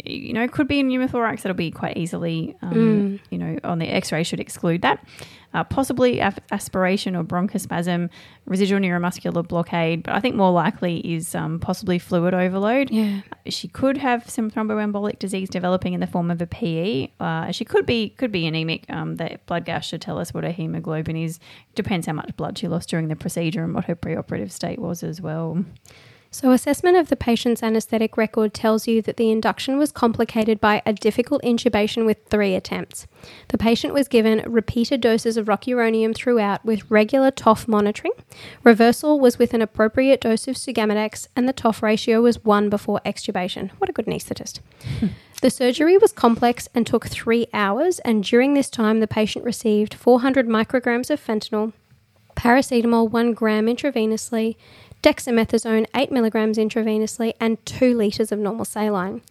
You 0.05 0.35
know, 0.35 0.43
it 0.43 0.53
could 0.53 0.69
be 0.69 0.81
a 0.81 0.83
pneumothorax. 0.83 1.43
That'll 1.43 1.55
be 1.55 1.71
quite 1.71 1.97
easily, 1.97 2.55
um, 2.61 3.21
you 3.31 3.39
know, 3.39 3.59
on 3.65 3.79
the 3.79 3.87
X-ray 3.87 4.25
should 4.25 4.41
exclude 4.41 4.83
that. 4.83 5.03
Uh, 5.53 5.65
possibly 5.65 6.21
af- 6.21 6.39
aspiration 6.53 7.17
or 7.17 7.25
bronchospasm, 7.25 8.09
residual 8.47 8.81
neuromuscular 8.81 9.47
blockade, 9.47 10.05
but 10.05 10.15
I 10.15 10.21
think 10.21 10.37
more 10.37 10.53
likely 10.53 10.99
is 10.99 11.35
um, 11.35 11.59
possibly 11.59 11.99
fluid 11.99 12.35
overload. 12.35 12.89
Yeah. 12.91 13.23
She 13.47 13.67
could 13.67 13.97
have 13.97 14.31
some 14.31 14.49
thromboembolic 14.49 15.19
disease 15.19 15.49
developing 15.49 15.93
in 15.93 15.99
the 15.99 16.07
form 16.07 16.31
of 16.31 16.41
a 16.41 16.47
PE. 16.47 17.09
Uh, 17.19 17.51
she 17.51 17.65
could 17.65 17.85
be 17.85 18.11
could 18.11 18.31
be 18.31 18.47
anemic. 18.47 18.85
Um, 18.91 19.17
the 19.17 19.41
blood 19.47 19.65
gas 19.65 19.87
should 19.87 20.01
tell 20.01 20.19
us 20.19 20.33
what 20.33 20.45
her 20.45 20.53
hemoglobin 20.53 21.17
is. 21.17 21.41
Depends 21.75 22.07
how 22.07 22.13
much 22.13 22.37
blood 22.37 22.57
she 22.57 22.69
lost 22.69 22.89
during 22.89 23.09
the 23.09 23.17
procedure 23.17 23.65
and 23.65 23.75
what 23.75 23.87
her 23.87 23.97
preoperative 23.97 24.53
state 24.53 24.79
was 24.79 25.03
as 25.03 25.21
well. 25.21 25.65
So, 26.33 26.53
assessment 26.53 26.97
of 26.97 27.09
the 27.09 27.17
patient's 27.17 27.61
anaesthetic 27.61 28.17
record 28.17 28.55
tells 28.55 28.87
you 28.87 29.03
that 29.03 29.17
the 29.17 29.33
induction 29.33 29.79
was 29.79 29.91
complicated 29.91 30.61
by 30.61 30.81
a 30.87 30.93
difficult 30.93 31.43
intubation 31.43 32.07
with 32.07 32.25
three 32.27 32.55
attempts. 32.55 33.09
The 33.49 33.59
patient 33.59 33.95
was 33.95 34.07
given 34.07 34.45
repeated 34.47 35.01
doses 35.01 35.37
of 35.37 35.47
rocuronium 35.47 36.15
throughout 36.15 36.65
with 36.65 36.89
regular 36.89 37.33
TOF 37.33 37.67
monitoring. 37.67 38.13
Reversal 38.63 39.19
was 39.19 39.41
with 39.41 39.55
an 39.55 39.61
appropriate 39.61 40.21
dose 40.21 40.47
of 40.47 40.55
Sugammadex, 40.55 41.27
and 41.35 41.49
the 41.49 41.53
TOF 41.53 41.83
ratio 41.83 42.23
was 42.23 42.45
1 42.45 42.71
before 42.71 43.01
extubation. 43.05 43.73
What 43.79 43.91
a 43.91 43.93
good 43.93 44.07
anaesthetist. 44.07 44.61
Hmm. 45.01 45.07
The 45.43 45.51
surgery 45.51 45.99
was 45.99 46.13
complex 46.13 46.69
and 46.77 46.87
took 46.87 47.09
three 47.09 47.49
hours, 47.53 47.99
and 48.01 48.23
during 48.23 48.55
this 48.55 48.71
time, 48.71 49.01
the 49.01 49.09
patient 49.09 49.45
received 49.45 49.95
400 49.95 50.47
micrograms 50.47 51.11
of 51.11 51.21
fentanyl, 51.25 51.73
paracetamol 52.37 53.11
1 53.11 53.33
gram 53.33 53.67
intravenously, 53.67 54.55
dexamethasone 55.03 55.87
8 55.95 56.13
milligrams 56.13 56.59
intravenously, 56.59 57.35
and 57.41 57.65
2 57.67 57.95
litres 57.95 58.33
of 58.33 58.39
normal 58.39 58.65
saline. 58.65 59.23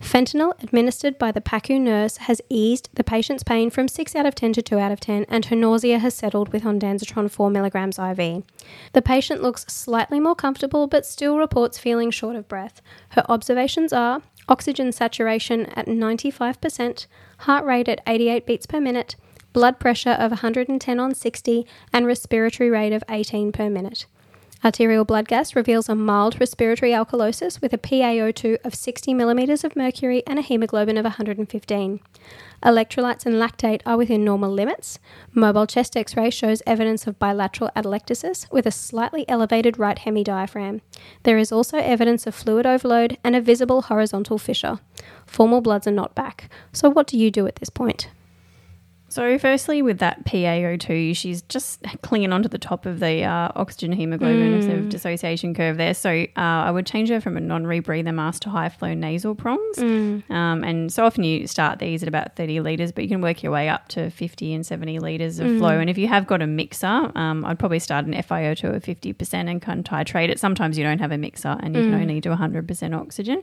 Fentanyl 0.00 0.60
administered 0.62 1.18
by 1.18 1.30
the 1.30 1.42
PACU 1.42 1.78
nurse 1.78 2.16
has 2.16 2.40
eased 2.48 2.88
the 2.94 3.04
patient's 3.04 3.42
pain 3.42 3.68
from 3.68 3.86
6 3.86 4.16
out 4.16 4.24
of 4.24 4.34
10 4.34 4.54
to 4.54 4.62
2 4.62 4.78
out 4.78 4.92
of 4.92 4.98
10, 4.98 5.26
and 5.28 5.44
her 5.44 5.56
nausea 5.56 5.98
has 5.98 6.14
settled 6.14 6.50
with 6.52 6.64
ondansetron 6.64 7.30
4 7.30 7.50
milligrams 7.50 7.98
IV. 7.98 8.42
The 8.94 9.02
patient 9.02 9.42
looks 9.42 9.66
slightly 9.66 10.18
more 10.18 10.34
comfortable 10.34 10.86
but 10.86 11.04
still 11.04 11.36
reports 11.36 11.78
feeling 11.78 12.10
short 12.10 12.34
of 12.34 12.48
breath. 12.48 12.80
Her 13.10 13.24
observations 13.28 13.92
are 13.92 14.22
oxygen 14.48 14.90
saturation 14.90 15.66
at 15.66 15.86
95%, 15.86 17.06
heart 17.40 17.64
rate 17.66 17.88
at 17.88 18.00
88 18.06 18.46
beats 18.46 18.66
per 18.66 18.80
minute, 18.80 19.16
blood 19.52 19.78
pressure 19.78 20.10
of 20.10 20.30
110 20.30 20.98
on 20.98 21.14
60, 21.14 21.66
and 21.92 22.06
respiratory 22.06 22.70
rate 22.70 22.94
of 22.94 23.04
18 23.10 23.52
per 23.52 23.68
minute. 23.68 24.06
Arterial 24.62 25.06
blood 25.06 25.26
gas 25.26 25.56
reveals 25.56 25.88
a 25.88 25.94
mild 25.94 26.38
respiratory 26.38 26.90
alkalosis 26.90 27.62
with 27.62 27.72
a 27.72 27.78
PaO2 27.78 28.58
of 28.62 28.74
60 28.74 29.14
millimeters 29.14 29.64
of 29.64 29.74
mercury 29.74 30.22
and 30.26 30.38
a 30.38 30.42
hemoglobin 30.42 30.98
of 30.98 31.04
115. 31.04 32.00
Electrolytes 32.62 33.24
and 33.24 33.36
lactate 33.36 33.80
are 33.86 33.96
within 33.96 34.22
normal 34.22 34.52
limits. 34.52 34.98
Mobile 35.32 35.66
chest 35.66 35.96
x 35.96 36.14
ray 36.14 36.28
shows 36.28 36.62
evidence 36.66 37.06
of 37.06 37.18
bilateral 37.18 37.70
atelectasis 37.74 38.52
with 38.52 38.66
a 38.66 38.70
slightly 38.70 39.26
elevated 39.30 39.78
right 39.78 40.00
hemidiaphragm. 40.00 40.82
There 41.22 41.38
is 41.38 41.50
also 41.50 41.78
evidence 41.78 42.26
of 42.26 42.34
fluid 42.34 42.66
overload 42.66 43.16
and 43.24 43.34
a 43.34 43.40
visible 43.40 43.82
horizontal 43.82 44.36
fissure. 44.36 44.78
Formal 45.24 45.62
bloods 45.62 45.86
are 45.86 45.90
not 45.92 46.14
back. 46.14 46.50
So, 46.70 46.90
what 46.90 47.06
do 47.06 47.16
you 47.16 47.30
do 47.30 47.46
at 47.46 47.56
this 47.56 47.70
point? 47.70 48.08
So, 49.10 49.38
firstly, 49.38 49.82
with 49.82 49.98
that 49.98 50.24
PaO2, 50.24 51.16
she's 51.16 51.42
just 51.42 51.84
clinging 52.02 52.32
onto 52.32 52.48
the 52.48 52.58
top 52.58 52.86
of 52.86 53.00
the 53.00 53.24
uh, 53.24 53.50
oxygen 53.56 53.90
hemoglobin 53.92 54.62
sort 54.62 54.78
of 54.78 54.88
dissociation 54.88 55.52
curve 55.52 55.76
there. 55.76 55.94
So, 55.94 56.10
uh, 56.10 56.26
I 56.36 56.70
would 56.70 56.86
change 56.86 57.08
her 57.10 57.20
from 57.20 57.36
a 57.36 57.40
non 57.40 57.64
rebreather 57.64 58.14
mask 58.14 58.42
to 58.42 58.50
high 58.50 58.68
flow 58.68 58.94
nasal 58.94 59.34
prongs. 59.34 59.78
Um, 60.30 60.62
and 60.64 60.92
so 60.92 61.04
often 61.04 61.24
you 61.24 61.46
start 61.48 61.80
these 61.80 62.02
at 62.02 62.08
about 62.08 62.36
30 62.36 62.60
litres, 62.60 62.92
but 62.92 63.02
you 63.02 63.08
can 63.10 63.20
work 63.20 63.42
your 63.42 63.50
way 63.52 63.68
up 63.68 63.88
to 63.88 64.10
50 64.10 64.54
and 64.54 64.64
70 64.64 65.00
litres 65.00 65.40
of 65.40 65.48
flow. 65.58 65.78
And 65.78 65.90
if 65.90 65.98
you 65.98 66.06
have 66.06 66.26
got 66.26 66.40
a 66.40 66.46
mixer, 66.46 66.86
um, 67.16 67.44
I'd 67.44 67.58
probably 67.58 67.80
start 67.80 68.06
an 68.06 68.14
FiO2 68.14 68.76
of 68.76 68.84
50% 68.84 69.34
and 69.50 69.60
kind 69.60 69.80
of 69.80 69.84
titrate 69.84 70.28
it. 70.28 70.38
Sometimes 70.38 70.78
you 70.78 70.84
don't 70.84 71.00
have 71.00 71.10
a 71.10 71.18
mixer 71.18 71.56
and 71.60 71.74
you 71.74 71.82
can 71.82 71.94
only 71.94 72.20
do 72.20 72.30
100% 72.30 72.96
oxygen. 72.96 73.42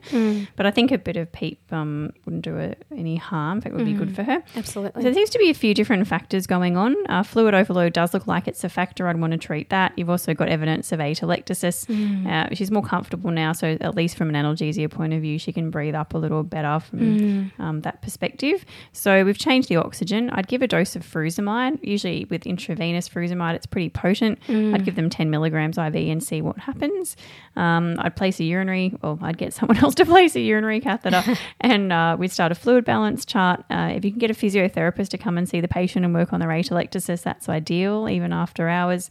But 0.55 0.65
I 0.65 0.71
think 0.71 0.91
a 0.91 0.97
bit 0.97 1.17
of 1.17 1.29
PEEP 1.33 1.73
um, 1.73 2.13
wouldn't 2.23 2.43
do 2.45 2.53
her 2.53 2.75
any 2.95 3.17
harm. 3.17 3.57
In 3.57 3.61
fact, 3.61 3.73
it 3.73 3.77
would 3.77 3.85
be 3.85 3.93
good 3.93 4.15
for 4.15 4.23
her. 4.23 4.41
Absolutely. 4.55 5.01
So 5.01 5.05
there 5.05 5.13
seems 5.13 5.29
to 5.31 5.39
be 5.39 5.49
a 5.49 5.53
few 5.57 5.73
different 5.73 6.07
factors 6.07 6.47
going 6.47 6.77
on. 6.77 6.95
Uh, 7.09 7.23
fluid 7.23 7.53
overload 7.53 7.93
does 7.93 8.13
look 8.13 8.27
like 8.27 8.47
it's 8.47 8.63
a 8.63 8.69
factor. 8.69 9.07
I'd 9.07 9.19
want 9.19 9.31
to 9.31 9.37
treat 9.37 9.69
that. 9.69 9.93
You've 9.97 10.09
also 10.09 10.33
got 10.33 10.47
evidence 10.49 10.91
of 10.91 10.99
atelectasis. 10.99 11.87
Uh, 12.27 12.53
she's 12.53 12.71
more 12.71 12.83
comfortable 12.83 13.31
now, 13.31 13.51
so 13.53 13.77
at 13.81 13.95
least 13.95 14.15
from 14.17 14.33
an 14.33 14.35
analgesia 14.35 14.89
point 14.89 15.13
of 15.13 15.21
view, 15.21 15.37
she 15.39 15.51
can 15.51 15.69
breathe 15.69 15.95
up 15.95 16.13
a 16.13 16.17
little 16.17 16.43
better 16.43 16.79
from 16.79 17.51
um, 17.59 17.81
that 17.81 18.01
perspective. 18.01 18.63
So 18.93 19.23
we've 19.25 19.37
changed 19.37 19.69
the 19.69 19.77
oxygen. 19.77 20.29
I'd 20.31 20.47
give 20.47 20.61
a 20.61 20.67
dose 20.67 20.95
of 20.95 21.03
frusemide. 21.03 21.79
Usually 21.81 22.25
with 22.29 22.45
intravenous 22.45 23.09
frusemide, 23.09 23.55
it's 23.55 23.65
pretty 23.65 23.89
potent. 23.89 24.39
I'd 24.73 24.85
give 24.85 24.95
them 24.95 25.09
10 25.09 25.29
milligrams 25.29 25.77
IV 25.77 25.95
and 25.95 26.23
see 26.23 26.41
what 26.41 26.57
happens. 26.59 27.15
Um, 27.55 27.95
I'd 27.99 28.15
place 28.15 28.39
a 28.39 28.43
urinary, 28.43 28.93
or 29.01 29.17
I'd 29.21 29.37
get 29.37 29.53
someone 29.57 29.77
else 29.77 29.95
to 29.95 30.05
place 30.05 30.35
a 30.35 30.39
urinary 30.39 30.79
catheter, 30.79 31.23
and 31.61 31.91
uh, 31.91 32.15
we'd 32.19 32.31
start 32.31 32.51
a 32.51 32.55
fluid 32.55 32.85
balance 32.85 33.25
chart. 33.25 33.63
Uh, 33.69 33.91
if 33.95 34.05
you 34.05 34.11
can 34.11 34.19
get 34.19 34.31
a 34.31 34.33
physiotherapist 34.33 35.09
to 35.09 35.17
come 35.17 35.37
and 35.37 35.46
see 35.47 35.61
the 35.61 35.67
patient 35.67 36.05
and 36.05 36.13
work 36.13 36.33
on 36.33 36.39
their 36.39 36.49
atelectasis, 36.49 37.23
that's 37.23 37.49
ideal, 37.49 38.07
even 38.09 38.33
after 38.33 38.69
hours, 38.69 39.09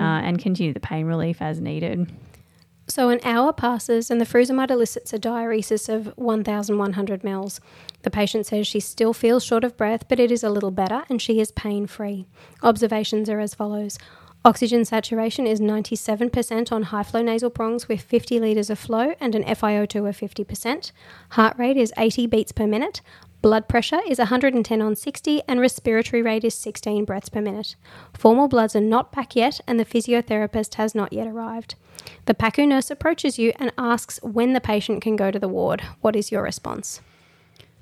uh, 0.00 0.20
and 0.26 0.38
continue 0.38 0.72
the 0.72 0.80
pain 0.80 1.06
relief 1.06 1.40
as 1.40 1.60
needed. 1.60 2.10
So 2.90 3.08
an 3.08 3.20
hour 3.22 3.52
passes 3.52 4.10
and 4.10 4.20
the 4.20 4.24
frusemide 4.24 4.72
elicits 4.72 5.12
a 5.12 5.18
diuresis 5.18 5.88
of 5.88 6.12
1,100 6.16 7.22
mils. 7.22 7.60
The 8.02 8.10
patient 8.10 8.46
says 8.46 8.66
she 8.66 8.80
still 8.80 9.12
feels 9.12 9.44
short 9.44 9.62
of 9.62 9.76
breath, 9.76 10.08
but 10.08 10.18
it 10.18 10.32
is 10.32 10.42
a 10.42 10.50
little 10.50 10.72
better 10.72 11.04
and 11.08 11.22
she 11.22 11.38
is 11.38 11.52
pain 11.52 11.86
free. 11.86 12.26
Observations 12.64 13.30
are 13.30 13.38
as 13.38 13.54
follows. 13.54 13.96
Oxygen 14.44 14.84
saturation 14.84 15.46
is 15.46 15.60
97% 15.60 16.72
on 16.72 16.84
high 16.84 17.02
flow 17.02 17.22
nasal 17.22 17.50
prongs 17.50 17.88
with 17.88 18.00
50 18.00 18.40
litres 18.40 18.70
of 18.70 18.78
flow 18.78 19.14
and 19.20 19.36
an 19.36 19.44
FiO2 19.44 20.08
of 20.08 20.16
50%. 20.16 20.92
Heart 21.30 21.58
rate 21.58 21.76
is 21.76 21.92
80 21.96 22.26
beats 22.26 22.50
per 22.50 22.66
minute. 22.66 23.02
Blood 23.42 23.68
pressure 23.68 24.00
is 24.06 24.18
110 24.18 24.82
on 24.82 24.94
60 24.94 25.42
and 25.48 25.60
respiratory 25.60 26.20
rate 26.20 26.44
is 26.44 26.54
16 26.54 27.06
breaths 27.06 27.30
per 27.30 27.40
minute. 27.40 27.74
Formal 28.12 28.48
bloods 28.48 28.76
are 28.76 28.82
not 28.82 29.12
back 29.12 29.34
yet 29.34 29.62
and 29.66 29.80
the 29.80 29.84
physiotherapist 29.86 30.74
has 30.74 30.94
not 30.94 31.10
yet 31.10 31.26
arrived. 31.26 31.74
The 32.26 32.34
PACU 32.34 32.68
nurse 32.68 32.90
approaches 32.90 33.38
you 33.38 33.54
and 33.58 33.72
asks 33.78 34.20
when 34.22 34.52
the 34.52 34.60
patient 34.60 35.00
can 35.00 35.16
go 35.16 35.30
to 35.30 35.38
the 35.38 35.48
ward. 35.48 35.80
What 36.02 36.16
is 36.16 36.30
your 36.30 36.42
response? 36.42 37.00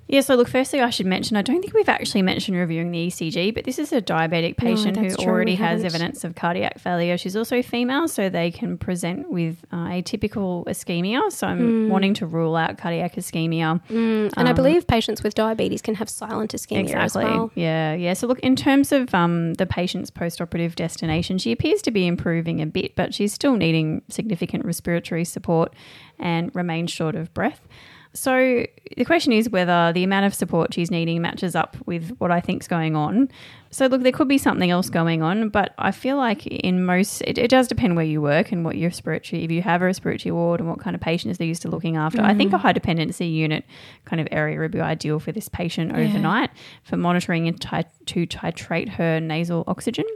Yeah, 0.09 0.23
so 0.23 0.37
look, 0.37 0.49
firstly, 0.49 0.81
I 0.81 0.89
should 0.89 1.05
mention 1.05 1.37
I 1.37 1.43
don't 1.43 1.61
think 1.61 1.75
we've 1.75 1.89
actually 1.89 2.23
mentioned 2.23 2.57
reviewing 2.57 2.91
the 2.91 3.09
ECG, 3.09 3.55
but 3.55 3.65
this 3.65 3.79
is 3.79 3.93
a 3.93 4.01
diabetic 4.01 4.57
patient 4.57 4.97
who 4.97 5.11
true, 5.11 5.27
already 5.27 5.55
has 5.57 5.85
evidence 5.85 6.25
of 6.25 6.35
cardiac 6.35 6.79
failure. 6.79 7.19
She's 7.19 7.37
also 7.37 7.61
female, 7.63 8.09
so 8.09 8.31
they 8.31 8.51
can 8.51 8.79
present 8.79 9.31
with 9.31 9.59
uh, 9.71 9.89
atypical 9.89 10.65
ischemia. 10.65 11.31
So 11.31 11.47
I'm 11.47 11.91
wanting 11.91 12.15
to 12.15 12.27
rule 12.27 12.57
out 12.57 12.79
cardiac 12.79 13.17
ischemia. 13.17 13.81
And 13.91 14.49
I 14.49 14.53
believe 14.55 14.87
patients 14.87 15.23
with 15.23 15.35
diabetes 15.35 15.83
can 15.83 15.95
have 15.97 16.09
silent 16.09 16.53
ischemia 16.53 16.95
as 16.95 17.15
well. 17.15 17.51
Yeah, 17.55 17.93
yeah. 17.95 18.15
So 18.15 18.27
look, 18.27 18.39
in 18.39 18.57
terms 18.57 18.93
of 18.93 19.15
um, 19.15 19.55
the 19.55 19.67
patient's 19.67 20.11
post-operative 20.11 20.75
destination, 20.75 21.37
she 21.37 21.53
appears 21.53 21.83
to 21.83 21.91
be 21.91 22.07
improving 22.07 22.63
a 22.63 22.67
bit, 22.67 22.97
but 22.97 23.13
she's 23.13 23.35
still 23.35 23.57
needing 23.57 24.03
significant 24.09 24.65
respiratory 24.65 25.27
support 25.27 25.75
and 26.19 26.55
remains 26.55 26.91
short 26.91 27.15
of 27.15 27.33
breath. 27.35 27.61
So 28.15 28.65
the 28.97 29.05
question 29.05 29.33
is 29.33 29.51
whether 29.51 29.93
the 29.93 30.03
amount 30.03 30.27
of 30.27 30.35
support 30.35 30.75
she's 30.75 30.91
needing 30.91 31.21
matches 31.23 31.55
up 31.55 31.77
with 31.87 32.17
what 32.19 32.31
I 32.31 32.41
think's 32.41 32.67
going 32.67 32.97
on. 32.97 33.29
So 33.71 33.87
look, 33.87 34.03
there 34.03 34.13
could 34.13 34.29
be 34.29 34.39
something 34.39 34.71
else 34.71 34.89
going 34.89 35.23
on, 35.23 35.51
but 35.51 35.75
I 35.79 35.91
feel 35.91 36.17
like 36.17 36.47
in 36.47 36.85
most, 36.85 37.21
it, 37.23 37.37
it 37.37 37.49
does 37.49 37.69
depend 37.69 37.97
where 37.97 38.05
you 38.05 38.23
work 38.23 38.51
and 38.51 38.65
what 38.65 38.77
your 38.77 38.89
respiratory, 38.89 39.45
if 39.45 39.51
you 39.51 39.61
have 39.63 39.83
a 39.83 39.85
respiratory 39.85 40.33
ward 40.33 40.61
and 40.61 40.69
what 40.69 40.81
kind 40.81 40.97
of 40.97 41.03
patients 41.03 41.39
they're 41.39 41.47
used 41.47 41.63
to 41.63 41.69
looking 41.69 41.97
after. 41.97 42.23
I 42.23 42.35
think 42.35 42.49
mm-hmm. 42.49 42.57
a 42.57 42.59
high 42.59 42.73
dependency 42.73 43.27
unit 43.27 43.65
kind 44.07 44.21
of 44.21 44.29
area 44.31 44.59
would 44.59 44.71
be 44.71 44.81
ideal 44.81 45.21
for 45.21 45.33
this 45.33 45.49
patient 45.49 45.93
overnight 45.93 46.51
for 46.85 46.97
monitoring 46.97 47.47
and 47.47 47.61
tit- 47.61 47.93
to 48.07 48.27
titrate 48.27 48.89
her 48.91 49.21
nasal 49.21 49.65
oxygen. 49.67 50.07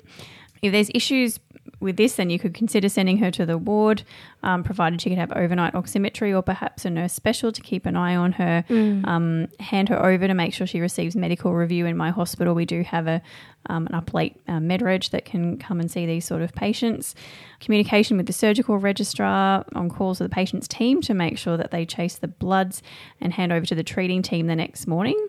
If 0.63 0.73
there's 0.73 0.91
issues 0.95 1.39
with 1.81 1.97
this, 1.97 2.17
then 2.17 2.31
you 2.31 2.39
could 2.39 2.55
consider 2.55 2.89
sending 2.89 3.19
her 3.19 3.31
to 3.33 3.45
the 3.45 3.59
ward, 3.59 4.03
um, 4.43 4.63
provided 4.63 5.01
she 5.01 5.11
could 5.11 5.19
have 5.19 5.33
overnight 5.33 5.75
oximetry 5.75 6.35
or 6.35 6.43
perhaps 6.43 6.85
a 6.85 6.91
nurse 6.91 7.13
special 7.13 7.53
to 7.53 7.61
keep 7.61 7.87
an 7.87 7.97
eye 7.97 8.17
on 8.17 8.33
her. 8.33 8.65
Um, 9.05 9.49
hand 9.61 9.89
her 9.89 10.05
over 10.05 10.27
to 10.27 10.35
make 10.35 10.55
sure 10.55 10.67
she 10.67 10.81
receives 10.81 11.17
medical 11.17 11.55
review 11.55 11.87
in 11.87 11.97
my 11.97 12.11
hospital. 12.11 12.55
We 12.55 12.67
do 12.67 12.83
have 12.83 13.07
a 13.07 13.23
um, 13.67 13.87
an 13.87 13.95
up 13.95 14.13
late 14.13 14.41
uh, 14.49 14.59
medreg 14.59 15.11
that 15.11 15.25
can 15.25 15.57
come 15.57 15.79
and 15.79 15.89
see 15.89 16.05
these 16.05 16.25
sort 16.25 16.43
of 16.43 16.53
patients. 16.53 17.15
Communication 17.61 18.17
with 18.17 18.27
the 18.27 18.33
surgical 18.33 18.79
registrar 18.79 19.65
on 19.75 19.89
calls 19.89 20.19
with 20.19 20.31
the 20.31 20.35
patient's 20.35 20.67
team 20.67 21.01
to 21.03 21.15
make 21.15 21.39
sure 21.39 21.57
that 21.57 21.71
they 21.71 21.87
chase 21.87 22.17
the 22.17 22.27
bloods 22.27 22.83
and 23.21 23.33
hand 23.33 23.53
over 23.53 23.65
to 23.67 23.77
the 23.77 23.85
treating 23.85 24.21
team 24.21 24.49
the 24.49 24.57
next 24.57 24.89
morning 24.89 25.29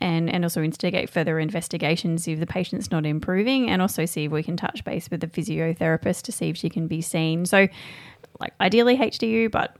and, 0.00 0.30
and 0.30 0.44
also 0.44 0.62
instigate 0.62 1.08
further 1.08 1.38
investigations 1.38 2.28
if 2.28 2.38
the 2.38 2.46
patient's 2.46 2.90
not 2.90 3.06
improving 3.06 3.70
and 3.70 3.80
also 3.80 4.04
see 4.04 4.24
if 4.24 4.32
we 4.32 4.42
can 4.42 4.56
touch 4.56 4.84
base 4.84 5.10
with 5.10 5.20
the 5.20 5.26
physiotherapist 5.26 6.22
to 6.22 6.32
see 6.32 6.48
if 6.48 6.56
she 6.56 6.68
can 6.68 6.86
be 6.86 7.00
seen. 7.00 7.46
So, 7.46 7.68
like, 8.40 8.52
ideally 8.60 8.96
HDU, 8.96 9.50
but 9.50 9.76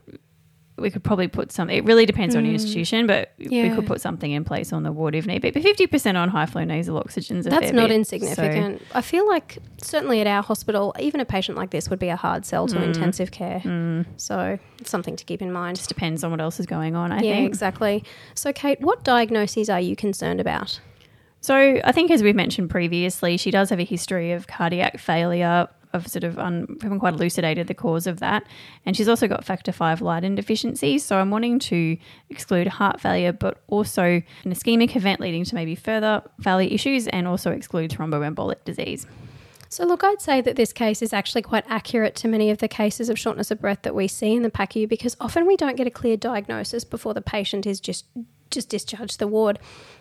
we 0.78 0.90
could 0.90 1.02
probably 1.02 1.26
put 1.28 1.50
some, 1.52 1.70
it 1.70 1.84
really 1.84 2.04
depends 2.04 2.36
on 2.36 2.42
the 2.44 2.50
institution, 2.50 3.06
but 3.06 3.32
we 3.38 3.70
could 3.70 3.86
put 3.86 4.00
something 4.00 4.30
in 4.30 4.44
place 4.44 4.72
on 4.72 4.82
the 4.82 4.92
ward 4.92 5.14
if 5.14 5.26
need 5.26 5.40
be. 5.40 5.50
But 5.50 5.62
50% 5.62 6.16
on 6.16 6.28
high 6.28 6.44
flow 6.46 6.64
nasal 6.64 6.98
oxygen's 6.98 7.46
a 7.46 7.50
That's 7.50 7.66
fair 7.66 7.72
not 7.72 7.88
bit. 7.88 7.96
insignificant. 7.96 8.82
I 8.94 9.00
feel 9.00 9.26
like 9.26 9.58
certainly 9.78 10.20
at 10.20 10.26
our 10.26 10.42
hospital, 10.42 10.94
even 10.98 11.20
a 11.20 11.24
patient 11.24 11.56
like 11.56 11.70
this 11.70 11.88
would 11.88 11.98
be 11.98 12.08
a 12.08 12.16
hard 12.16 12.44
sell 12.44 12.66
Mm. 12.68 12.72
to 12.72 12.82
intensive 12.82 13.30
care. 13.30 14.04
So 14.16 14.58
it's 14.78 14.90
something 14.90 15.16
to 15.16 15.24
keep 15.24 15.40
in 15.40 15.50
mind. 15.52 15.76
Just 15.76 15.88
depends 15.88 16.22
on 16.22 16.30
what 16.30 16.40
else 16.40 16.60
is 16.60 16.66
going 16.66 16.94
on, 16.94 17.10
I 17.12 17.16
yeah, 17.22 17.34
think. 17.36 17.48
exactly. 17.48 18.04
So, 18.34 18.52
Kate, 18.52 18.80
what 18.80 19.02
diagnoses 19.04 19.70
are 19.70 19.80
you 19.80 19.96
concerned 19.96 20.40
about? 20.40 20.80
So 21.40 21.54
I 21.84 21.92
think, 21.92 22.10
as 22.10 22.22
we've 22.22 22.34
mentioned 22.34 22.70
previously, 22.70 23.36
she 23.36 23.50
does 23.52 23.70
have 23.70 23.78
a 23.78 23.84
history 23.84 24.32
of 24.32 24.46
cardiac 24.48 24.98
failure. 24.98 25.68
Sort 26.04 26.24
of 26.24 26.38
um, 26.38 26.66
un, 26.68 26.78
haven't 26.82 27.00
quite 27.00 27.14
elucidated 27.14 27.66
the 27.66 27.74
cause 27.74 28.06
of 28.06 28.20
that, 28.20 28.44
and 28.84 28.96
she's 28.96 29.08
also 29.08 29.28
got 29.28 29.44
factor 29.44 29.72
five 29.72 30.02
Leiden 30.02 30.34
deficiency. 30.34 30.98
So 30.98 31.18
I'm 31.18 31.30
wanting 31.30 31.58
to 31.60 31.96
exclude 32.28 32.66
heart 32.66 33.00
failure, 33.00 33.32
but 33.32 33.62
also 33.68 34.02
an 34.02 34.52
ischemic 34.52 34.96
event 34.96 35.20
leading 35.20 35.44
to 35.44 35.54
maybe 35.54 35.74
further 35.74 36.22
failure 36.40 36.68
issues, 36.70 37.06
and 37.08 37.28
also 37.28 37.50
exclude 37.50 37.90
thromboembolic 37.90 38.64
disease. 38.64 39.06
So, 39.68 39.84
look, 39.84 40.04
I'd 40.04 40.20
say 40.20 40.40
that 40.40 40.56
this 40.56 40.72
case 40.72 41.02
is 41.02 41.12
actually 41.12 41.42
quite 41.42 41.64
accurate 41.68 42.14
to 42.16 42.28
many 42.28 42.50
of 42.50 42.58
the 42.58 42.68
cases 42.68 43.08
of 43.08 43.18
shortness 43.18 43.50
of 43.50 43.60
breath 43.60 43.82
that 43.82 43.94
we 43.94 44.06
see 44.06 44.34
in 44.34 44.42
the 44.42 44.50
PACU 44.50 44.88
because 44.88 45.16
often 45.20 45.46
we 45.46 45.56
don't 45.56 45.76
get 45.76 45.86
a 45.86 45.90
clear 45.90 46.16
diagnosis 46.16 46.84
before 46.84 47.14
the 47.14 47.20
patient 47.20 47.66
is 47.66 47.80
just 47.80 48.06
just 48.56 48.68
discharged 48.68 49.12
to 49.12 49.18
the 49.18 49.28
ward. 49.28 49.60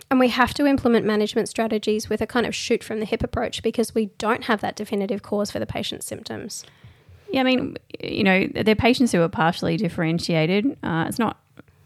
And 0.10 0.20
we 0.20 0.30
have 0.30 0.54
to 0.56 0.66
implement 0.66 1.06
management 1.06 1.50
strategies 1.50 2.10
with 2.10 2.22
a 2.22 2.28
kind 2.28 2.46
of 2.46 2.56
shoot 2.56 2.84
from 2.84 3.00
the 3.00 3.06
hip 3.06 3.24
approach 3.24 3.62
because 3.62 3.94
we 3.94 4.08
don't 4.18 4.46
have 4.46 4.62
that 4.62 4.76
definitive 4.76 5.22
cause 5.22 5.52
for 5.52 5.60
the 5.60 5.66
patient's 5.66 6.06
symptoms. 6.06 6.64
Yeah, 7.32 7.42
I 7.42 7.44
mean, 7.44 7.78
you 8.00 8.24
know, 8.24 8.48
they're 8.48 8.76
patients 8.76 9.12
who 9.12 9.22
are 9.22 9.30
partially 9.30 9.78
differentiated. 9.78 10.78
Uh, 10.84 11.06
it's 11.08 11.20
not 11.20 11.40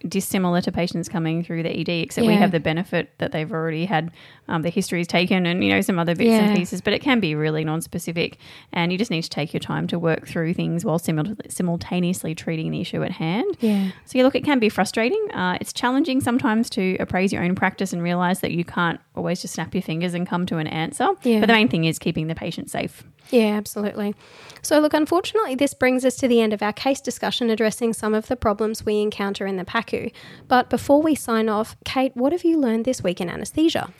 dissimilar 0.08 0.62
to 0.62 0.72
patients 0.72 1.10
coming 1.10 1.44
through 1.44 1.64
the 1.64 1.70
ED, 1.80 1.90
except 1.90 2.26
we 2.26 2.34
have 2.34 2.52
the 2.52 2.60
benefit 2.60 3.12
that 3.18 3.32
they've 3.32 3.52
already 3.52 3.86
had 3.86 4.12
um, 4.48 4.62
the 4.62 4.70
histories 4.70 5.08
taken 5.08 5.46
and 5.46 5.64
you 5.64 5.70
know 5.70 5.82
some 5.82 6.00
other 6.00 6.16
bits 6.16 6.30
Yeah. 6.30 6.40
and 6.46 6.58
pieces. 6.58 6.82
But 6.82 6.94
it 6.94 7.00
can 7.02 7.20
be 7.20 7.36
really 7.36 7.64
non-specific, 7.66 8.38
and 8.74 8.92
you 8.92 8.98
just 8.98 9.12
need 9.12 9.24
to 9.24 9.30
take 9.30 9.54
your 9.54 9.60
time 9.60 9.88
to 9.88 10.00
work 10.00 10.28
through 10.28 10.54
things 10.54 10.86
while 10.86 11.00
simul- 11.00 11.36
simultaneously 11.50 12.34
treating 12.36 12.72
the 12.72 12.82
issue 12.82 13.04
at 13.04 13.12
hand. 13.12 13.58
Yeah. 13.60 13.92
So 14.06 14.18
yeah, 14.18 14.24
look, 14.24 14.36
it 14.36 14.44
can 14.44 14.60
be 14.60 14.70
frustrating. 14.70 15.24
Uh, 15.32 15.58
it's 15.62 15.74
challenging 15.74 16.22
sometimes 16.22 16.70
to 16.72 16.96
appraise 17.00 17.32
your 17.34 17.44
own 17.44 17.56
practice 17.56 17.94
and 17.94 18.02
realize 18.02 18.40
that 18.40 18.52
you 18.52 18.64
can't 18.64 19.00
always 19.20 19.42
just 19.42 19.54
snap 19.54 19.76
your 19.76 19.84
fingers 19.84 20.14
and 20.14 20.28
come 20.28 20.46
to 20.48 20.58
an 20.58 20.68
answer. 20.68 21.10
Yeah. 21.24 21.42
But 21.42 21.48
the 21.48 21.54
main 21.54 21.68
thing 21.68 21.86
is 21.86 22.00
keeping 22.00 22.28
the 22.28 22.36
patient 22.36 22.72
safe. 22.72 23.04
Yeah, 23.30 23.56
absolutely. 23.56 24.16
So, 24.62 24.80
look, 24.80 24.94
unfortunately, 24.94 25.56
this 25.56 25.74
brings 25.74 26.04
us 26.04 26.16
to 26.16 26.28
the 26.28 26.42
end 26.42 26.54
of 26.54 26.64
our 26.64 26.74
case 26.74 27.00
discussion 27.00 27.50
addressing 27.50 27.94
some 27.94 28.16
of 28.16 28.28
the 28.28 28.36
problems 28.36 28.86
we 28.86 29.02
encounter 29.02 29.46
in 29.46 29.58
the 29.58 29.66
PACU. 29.66 30.12
But 30.48 30.70
before 30.70 31.02
we 31.02 31.14
sign 31.14 31.48
off, 31.48 31.76
Kate, 31.86 32.16
what 32.16 32.32
have 32.32 32.44
you 32.44 32.60
learned 32.60 32.86
this 32.86 33.04
week 33.04 33.22
in 33.22 33.30
anaesthesia? 33.30 33.94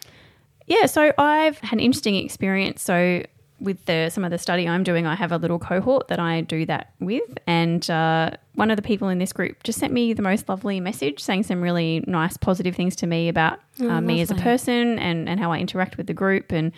Yeah, 0.66 0.86
so 0.86 1.14
I've 1.18 1.60
had 1.60 1.74
an 1.74 1.80
interesting 1.80 2.16
experience. 2.16 2.82
So 2.82 3.24
with 3.60 3.84
the 3.86 4.10
some 4.10 4.24
of 4.24 4.32
the 4.32 4.38
study 4.38 4.68
I'm 4.68 4.84
doing, 4.84 5.06
I 5.06 5.16
have 5.16 5.32
a 5.32 5.38
little 5.38 5.60
cohort 5.60 6.08
that 6.08 6.20
I 6.20 6.42
do 6.42 6.66
that 6.66 6.94
with, 7.00 7.38
and 7.48 7.88
uh, 7.90 8.32
one 8.56 8.72
of 8.72 8.76
the 8.76 8.82
people 8.82 9.10
in 9.10 9.20
this 9.20 9.34
group 9.34 9.64
just 9.64 9.80
sent 9.80 9.94
me 9.94 10.14
the 10.14 10.22
most 10.22 10.48
lovely 10.50 10.80
message, 10.80 11.20
saying 11.20 11.44
some 11.44 11.62
really 11.62 12.04
nice, 12.08 12.38
positive 12.38 12.76
things 12.76 12.96
to 12.98 13.08
me 13.08 13.30
about 13.30 13.60
uh, 13.82 14.02
me 14.02 14.22
as 14.22 14.32
a 14.32 14.36
person 14.36 15.00
and 15.00 15.28
and 15.28 15.40
how 15.40 15.52
I 15.52 15.60
interact 15.60 15.98
with 15.98 16.08
the 16.08 16.14
group 16.14 16.52
and 16.52 16.72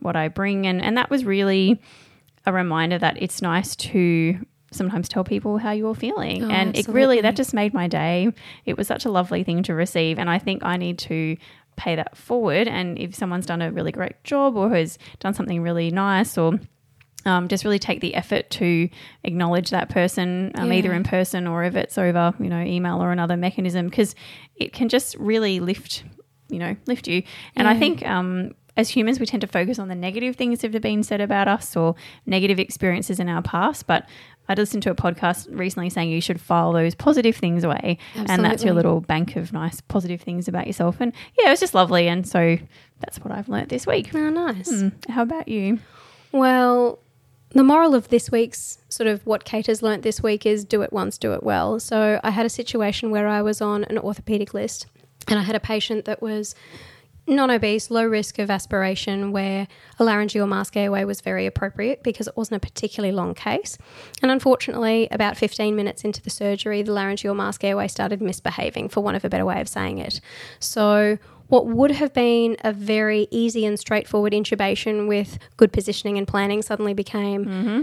what 0.00 0.16
I 0.16 0.28
bring, 0.28 0.66
and 0.66 0.80
and 0.80 0.96
that 0.96 1.10
was 1.10 1.24
really 1.24 1.80
a 2.46 2.52
reminder 2.52 2.98
that 2.98 3.20
it's 3.20 3.42
nice 3.42 3.76
to 3.76 4.38
sometimes 4.70 5.08
tell 5.08 5.24
people 5.24 5.58
how 5.58 5.70
you're 5.70 5.94
feeling. 5.94 6.44
Oh, 6.44 6.50
and 6.50 6.76
it 6.76 6.86
really 6.88 7.20
that 7.20 7.36
just 7.36 7.54
made 7.54 7.72
my 7.72 7.88
day. 7.88 8.32
It 8.66 8.76
was 8.76 8.86
such 8.86 9.04
a 9.04 9.10
lovely 9.10 9.42
thing 9.42 9.62
to 9.64 9.74
receive. 9.74 10.18
And 10.18 10.28
i 10.28 10.38
think 10.38 10.62
i 10.64 10.76
need 10.76 10.98
to 10.98 11.36
pay 11.78 11.96
that 11.96 12.16
forward 12.16 12.68
and 12.68 12.98
if 12.98 13.14
someone's 13.14 13.46
done 13.46 13.62
a 13.62 13.72
really 13.72 13.92
great 13.92 14.22
job 14.24 14.56
or 14.56 14.68
has 14.70 14.98
done 15.20 15.32
something 15.32 15.62
really 15.62 15.90
nice 15.90 16.36
or 16.36 16.58
um, 17.24 17.48
just 17.48 17.64
really 17.64 17.78
take 17.78 18.00
the 18.00 18.14
effort 18.14 18.48
to 18.50 18.88
acknowledge 19.24 19.70
that 19.70 19.88
person, 19.88 20.52
um, 20.54 20.72
either 20.72 20.92
in 20.92 21.04
person 21.04 21.46
or 21.46 21.64
if 21.64 21.74
it's 21.74 21.98
over, 21.98 22.32
you 22.38 22.48
know, 22.48 22.62
email 22.62 23.02
or 23.02 23.12
another 23.12 23.36
mechanism, 23.36 23.88
because 23.88 24.14
it 24.56 24.72
can 24.72 24.88
just 24.88 25.14
really 25.16 25.60
lift, 25.60 26.04
you 26.48 26.58
know, 26.58 26.76
lift 26.86 27.06
you. 27.06 27.22
And 27.56 27.68
I 27.68 27.78
think 27.78 28.06
um, 28.06 28.52
as 28.76 28.88
humans, 28.88 29.18
we 29.18 29.26
tend 29.26 29.40
to 29.40 29.46
focus 29.46 29.78
on 29.78 29.88
the 29.88 29.94
negative 29.94 30.36
things 30.36 30.60
that 30.60 30.72
have 30.72 30.82
been 30.82 31.02
said 31.02 31.20
about 31.20 31.48
us 31.48 31.76
or 31.76 31.96
negative 32.24 32.58
experiences 32.58 33.18
in 33.18 33.28
our 33.28 33.42
past. 33.42 33.86
But 33.86 34.08
I 34.48 34.54
listened 34.54 34.82
to 34.84 34.90
a 34.90 34.94
podcast 34.94 35.46
recently 35.50 35.90
saying 35.90 36.10
you 36.10 36.20
should 36.20 36.40
file 36.40 36.72
those 36.72 36.94
positive 36.94 37.36
things 37.36 37.64
away, 37.64 37.98
and 38.14 38.44
that's 38.44 38.64
your 38.64 38.74
little 38.74 39.00
bank 39.00 39.36
of 39.36 39.52
nice 39.52 39.80
positive 39.80 40.20
things 40.20 40.48
about 40.48 40.66
yourself. 40.66 40.96
And 41.00 41.12
yeah, 41.38 41.48
it 41.48 41.50
was 41.50 41.60
just 41.60 41.74
lovely. 41.74 42.08
And 42.08 42.26
so 42.26 42.58
that's 43.00 43.18
what 43.18 43.32
I've 43.32 43.48
learnt 43.48 43.68
this 43.68 43.86
week. 43.86 44.14
Oh, 44.14 44.30
nice. 44.30 44.70
Hmm. 44.70 44.88
How 45.08 45.22
about 45.22 45.48
you? 45.48 45.78
Well, 46.32 46.98
the 47.50 47.64
moral 47.64 47.94
of 47.94 48.08
this 48.08 48.30
week's 48.30 48.78
sort 48.88 49.06
of 49.06 49.24
what 49.26 49.44
Kate 49.44 49.66
has 49.66 49.82
learnt 49.82 50.02
this 50.02 50.22
week 50.22 50.44
is 50.44 50.64
do 50.64 50.82
it 50.82 50.92
once, 50.92 51.18
do 51.18 51.32
it 51.32 51.42
well. 51.42 51.80
So 51.80 52.20
I 52.22 52.30
had 52.30 52.44
a 52.44 52.50
situation 52.50 53.10
where 53.10 53.26
I 53.26 53.42
was 53.42 53.60
on 53.60 53.84
an 53.84 53.98
orthopedic 53.98 54.52
list 54.52 54.86
and 55.26 55.38
I 55.38 55.42
had 55.42 55.56
a 55.56 55.60
patient 55.60 56.04
that 56.04 56.20
was 56.20 56.54
non 57.28 57.50
obese, 57.50 57.90
low 57.90 58.04
risk 58.04 58.38
of 58.38 58.50
aspiration, 58.50 59.32
where 59.32 59.68
a 59.98 60.04
laryngeal 60.04 60.46
mask 60.46 60.76
airway 60.76 61.04
was 61.04 61.20
very 61.20 61.46
appropriate 61.46 62.02
because 62.02 62.26
it 62.26 62.36
wasn't 62.36 62.56
a 62.56 62.66
particularly 62.66 63.14
long 63.14 63.34
case. 63.34 63.78
And 64.22 64.30
unfortunately, 64.30 65.08
about 65.10 65.36
15 65.36 65.76
minutes 65.76 66.04
into 66.04 66.22
the 66.22 66.30
surgery, 66.30 66.82
the 66.82 66.92
laryngeal 66.92 67.34
mask 67.34 67.62
airway 67.64 67.88
started 67.88 68.20
misbehaving, 68.20 68.88
for 68.88 69.02
want 69.02 69.16
of 69.16 69.24
a 69.24 69.28
better 69.28 69.44
way 69.44 69.60
of 69.60 69.68
saying 69.68 69.98
it. 69.98 70.20
So, 70.58 71.18
what 71.48 71.66
would 71.66 71.92
have 71.92 72.12
been 72.12 72.56
a 72.62 72.72
very 72.72 73.26
easy 73.30 73.64
and 73.64 73.78
straightforward 73.78 74.34
intubation 74.34 75.08
with 75.08 75.38
good 75.56 75.72
positioning 75.72 76.18
and 76.18 76.28
planning 76.28 76.60
suddenly 76.62 76.92
became 76.92 77.44
mm-hmm. 77.44 77.82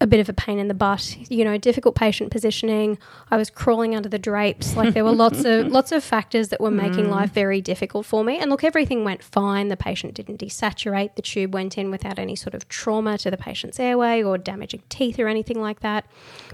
A 0.00 0.06
bit 0.06 0.20
of 0.20 0.28
a 0.28 0.32
pain 0.32 0.58
in 0.58 0.68
the 0.68 0.74
butt. 0.74 1.16
You 1.28 1.44
know, 1.44 1.58
difficult 1.58 1.94
patient 1.94 2.30
positioning. 2.30 2.98
I 3.30 3.36
was 3.36 3.50
crawling 3.50 3.96
under 3.96 4.08
the 4.08 4.18
drapes. 4.18 4.76
Like 4.76 4.94
there 4.94 5.04
were 5.04 5.12
lots 5.12 5.44
of 5.44 5.66
lots 5.72 5.90
of 5.90 6.04
factors 6.04 6.48
that 6.48 6.60
were 6.60 6.70
making 6.70 7.06
mm. 7.06 7.10
life 7.10 7.32
very 7.32 7.60
difficult 7.60 8.06
for 8.06 8.22
me. 8.22 8.38
And 8.38 8.50
look, 8.50 8.62
everything 8.62 9.04
went 9.04 9.22
fine. 9.22 9.68
The 9.68 9.76
patient 9.76 10.14
didn't 10.14 10.40
desaturate. 10.40 11.16
The 11.16 11.22
tube 11.22 11.52
went 11.52 11.76
in 11.76 11.90
without 11.90 12.18
any 12.18 12.36
sort 12.36 12.54
of 12.54 12.68
trauma 12.68 13.18
to 13.18 13.30
the 13.30 13.36
patient's 13.36 13.80
airway 13.80 14.22
or 14.22 14.38
damaging 14.38 14.82
teeth 14.88 15.18
or 15.18 15.26
anything 15.26 15.60
like 15.60 15.80
that. 15.80 16.06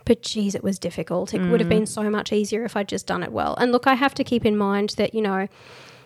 But 0.04 0.22
geez, 0.22 0.54
it 0.54 0.64
was 0.64 0.78
difficult. 0.78 1.34
It 1.34 1.42
would 1.42 1.60
have 1.60 1.66
mm. 1.66 1.70
been 1.70 1.86
so 1.86 2.08
much 2.08 2.32
easier 2.32 2.64
if 2.64 2.76
I'd 2.76 2.88
just 2.88 3.06
done 3.06 3.22
it 3.22 3.32
well. 3.32 3.54
And 3.56 3.72
look, 3.72 3.86
I 3.86 3.94
have 3.94 4.14
to 4.14 4.24
keep 4.24 4.46
in 4.46 4.56
mind 4.56 4.94
that 4.96 5.14
you 5.14 5.20
know 5.20 5.48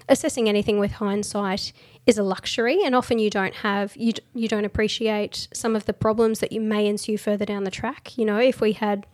assessing 0.09 0.49
anything 0.49 0.79
with 0.79 0.93
hindsight 0.93 1.73
is 2.09 2.19
a 2.19 2.23
luxury 2.23 2.83
and 2.83 2.95
often 2.95 3.19
you 3.19 3.31
don't 3.31 3.55
have 3.57 3.95
you, 3.97 4.13
you 4.35 4.49
don't 4.49 4.65
appreciate 4.65 5.47
some 5.53 5.77
of 5.77 5.85
the 5.85 5.93
problems 5.93 6.41
that 6.41 6.51
you 6.51 6.61
may 6.61 6.87
ensue 6.87 7.19
further 7.19 7.45
down 7.45 7.65
the 7.65 7.71
track 7.71 8.17
you 8.17 8.25
know 8.25 8.39
if 8.39 8.61
we 8.61 8.73
had 8.73 9.07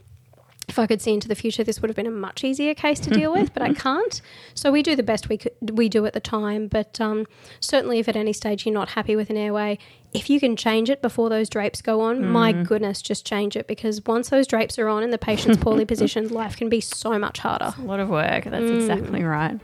if 0.69 0.79
I 0.79 0.87
could 0.87 1.03
see 1.03 1.13
into 1.13 1.29
the 1.29 1.35
future, 1.35 1.63
this 1.63 1.81
would 1.81 1.89
have 1.89 1.97
been 1.97 2.07
a 2.07 2.11
much 2.11 2.43
easier 2.43 2.75
case 2.75 2.99
to 3.01 3.11
deal 3.11 3.33
with, 3.33 3.53
but 3.53 3.63
I 3.63 3.75
can't. 3.75 4.21
So 4.55 4.73
we 4.73 4.83
do 4.83 4.97
the 4.97 5.03
best 5.03 5.29
we 5.29 5.37
could, 5.37 5.53
we 5.61 5.89
do 5.89 6.07
at 6.07 6.15
the 6.15 6.21
time. 6.21 6.69
But 6.69 7.01
um, 7.01 7.27
certainly, 7.61 7.99
if 7.99 8.09
at 8.09 8.17
any 8.17 8.33
stage 8.33 8.65
you're 8.65 8.75
not 8.75 8.91
happy 8.91 9.15
with 9.15 9.31
an 9.31 9.37
airway, 9.37 9.79
if 10.13 10.31
you 10.31 10.41
can 10.41 10.57
change 10.57 10.89
it 10.89 11.03
before 11.03 11.29
those 11.29 11.49
drapes 11.49 11.83
go 11.83 12.01
on, 12.01 12.27
my 12.27 12.53
goodness, 12.53 13.03
just 13.03 13.27
change 13.27 13.57
it 13.57 13.67
because 13.67 14.05
once 14.07 14.31
those 14.31 14.47
drapes 14.47 14.79
are 14.79 14.89
on 14.89 15.03
and 15.03 15.13
the 15.13 15.19
patient's 15.19 15.63
poorly 15.63 15.85
positioned, 15.95 16.31
life 16.31 16.57
can 16.57 16.69
be 16.69 16.81
so 16.81 17.19
much 17.19 17.41
harder. 17.41 17.75
A 17.77 17.83
lot 17.83 18.01
of 18.01 18.09
work. 18.09 18.45
That's 18.45 18.71
exactly 18.71 19.23
right. 19.23 19.61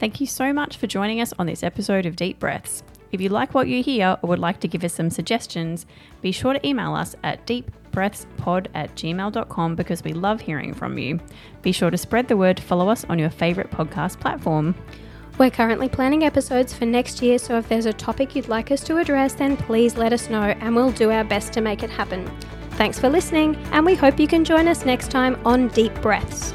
Thank 0.00 0.18
you 0.18 0.26
so 0.26 0.50
much 0.54 0.78
for 0.78 0.86
joining 0.86 1.20
us 1.20 1.34
on 1.38 1.46
this 1.46 1.62
episode 1.62 2.06
of 2.06 2.16
Deep 2.16 2.38
Breaths. 2.38 2.82
If 3.12 3.20
you 3.20 3.28
like 3.28 3.52
what 3.52 3.68
you 3.68 3.82
hear 3.82 4.16
or 4.22 4.30
would 4.30 4.38
like 4.38 4.58
to 4.60 4.68
give 4.68 4.82
us 4.82 4.94
some 4.94 5.10
suggestions, 5.10 5.84
be 6.22 6.32
sure 6.32 6.54
to 6.54 6.66
email 6.66 6.94
us 6.94 7.14
at 7.22 7.46
deepbreathspod 7.46 8.68
at 8.74 8.94
gmail.com 8.94 9.74
because 9.74 10.02
we 10.02 10.14
love 10.14 10.40
hearing 10.40 10.72
from 10.72 10.96
you. 10.96 11.20
Be 11.60 11.70
sure 11.70 11.90
to 11.90 11.98
spread 11.98 12.28
the 12.28 12.36
word 12.38 12.56
to 12.56 12.62
follow 12.62 12.88
us 12.88 13.04
on 13.10 13.18
your 13.18 13.28
favourite 13.28 13.70
podcast 13.70 14.18
platform. 14.20 14.74
We're 15.36 15.50
currently 15.50 15.90
planning 15.90 16.24
episodes 16.24 16.72
for 16.72 16.86
next 16.86 17.20
year, 17.20 17.38
so 17.38 17.58
if 17.58 17.68
there's 17.68 17.86
a 17.86 17.92
topic 17.92 18.34
you'd 18.34 18.48
like 18.48 18.70
us 18.70 18.82
to 18.84 18.96
address, 18.96 19.34
then 19.34 19.54
please 19.54 19.98
let 19.98 20.14
us 20.14 20.30
know 20.30 20.42
and 20.42 20.74
we'll 20.74 20.92
do 20.92 21.10
our 21.10 21.24
best 21.24 21.52
to 21.54 21.60
make 21.60 21.82
it 21.82 21.90
happen. 21.90 22.26
Thanks 22.72 22.98
for 22.98 23.10
listening, 23.10 23.54
and 23.72 23.84
we 23.84 23.96
hope 23.96 24.18
you 24.18 24.26
can 24.26 24.46
join 24.46 24.66
us 24.66 24.86
next 24.86 25.10
time 25.10 25.38
on 25.44 25.68
Deep 25.68 25.94
Breaths. 26.00 26.54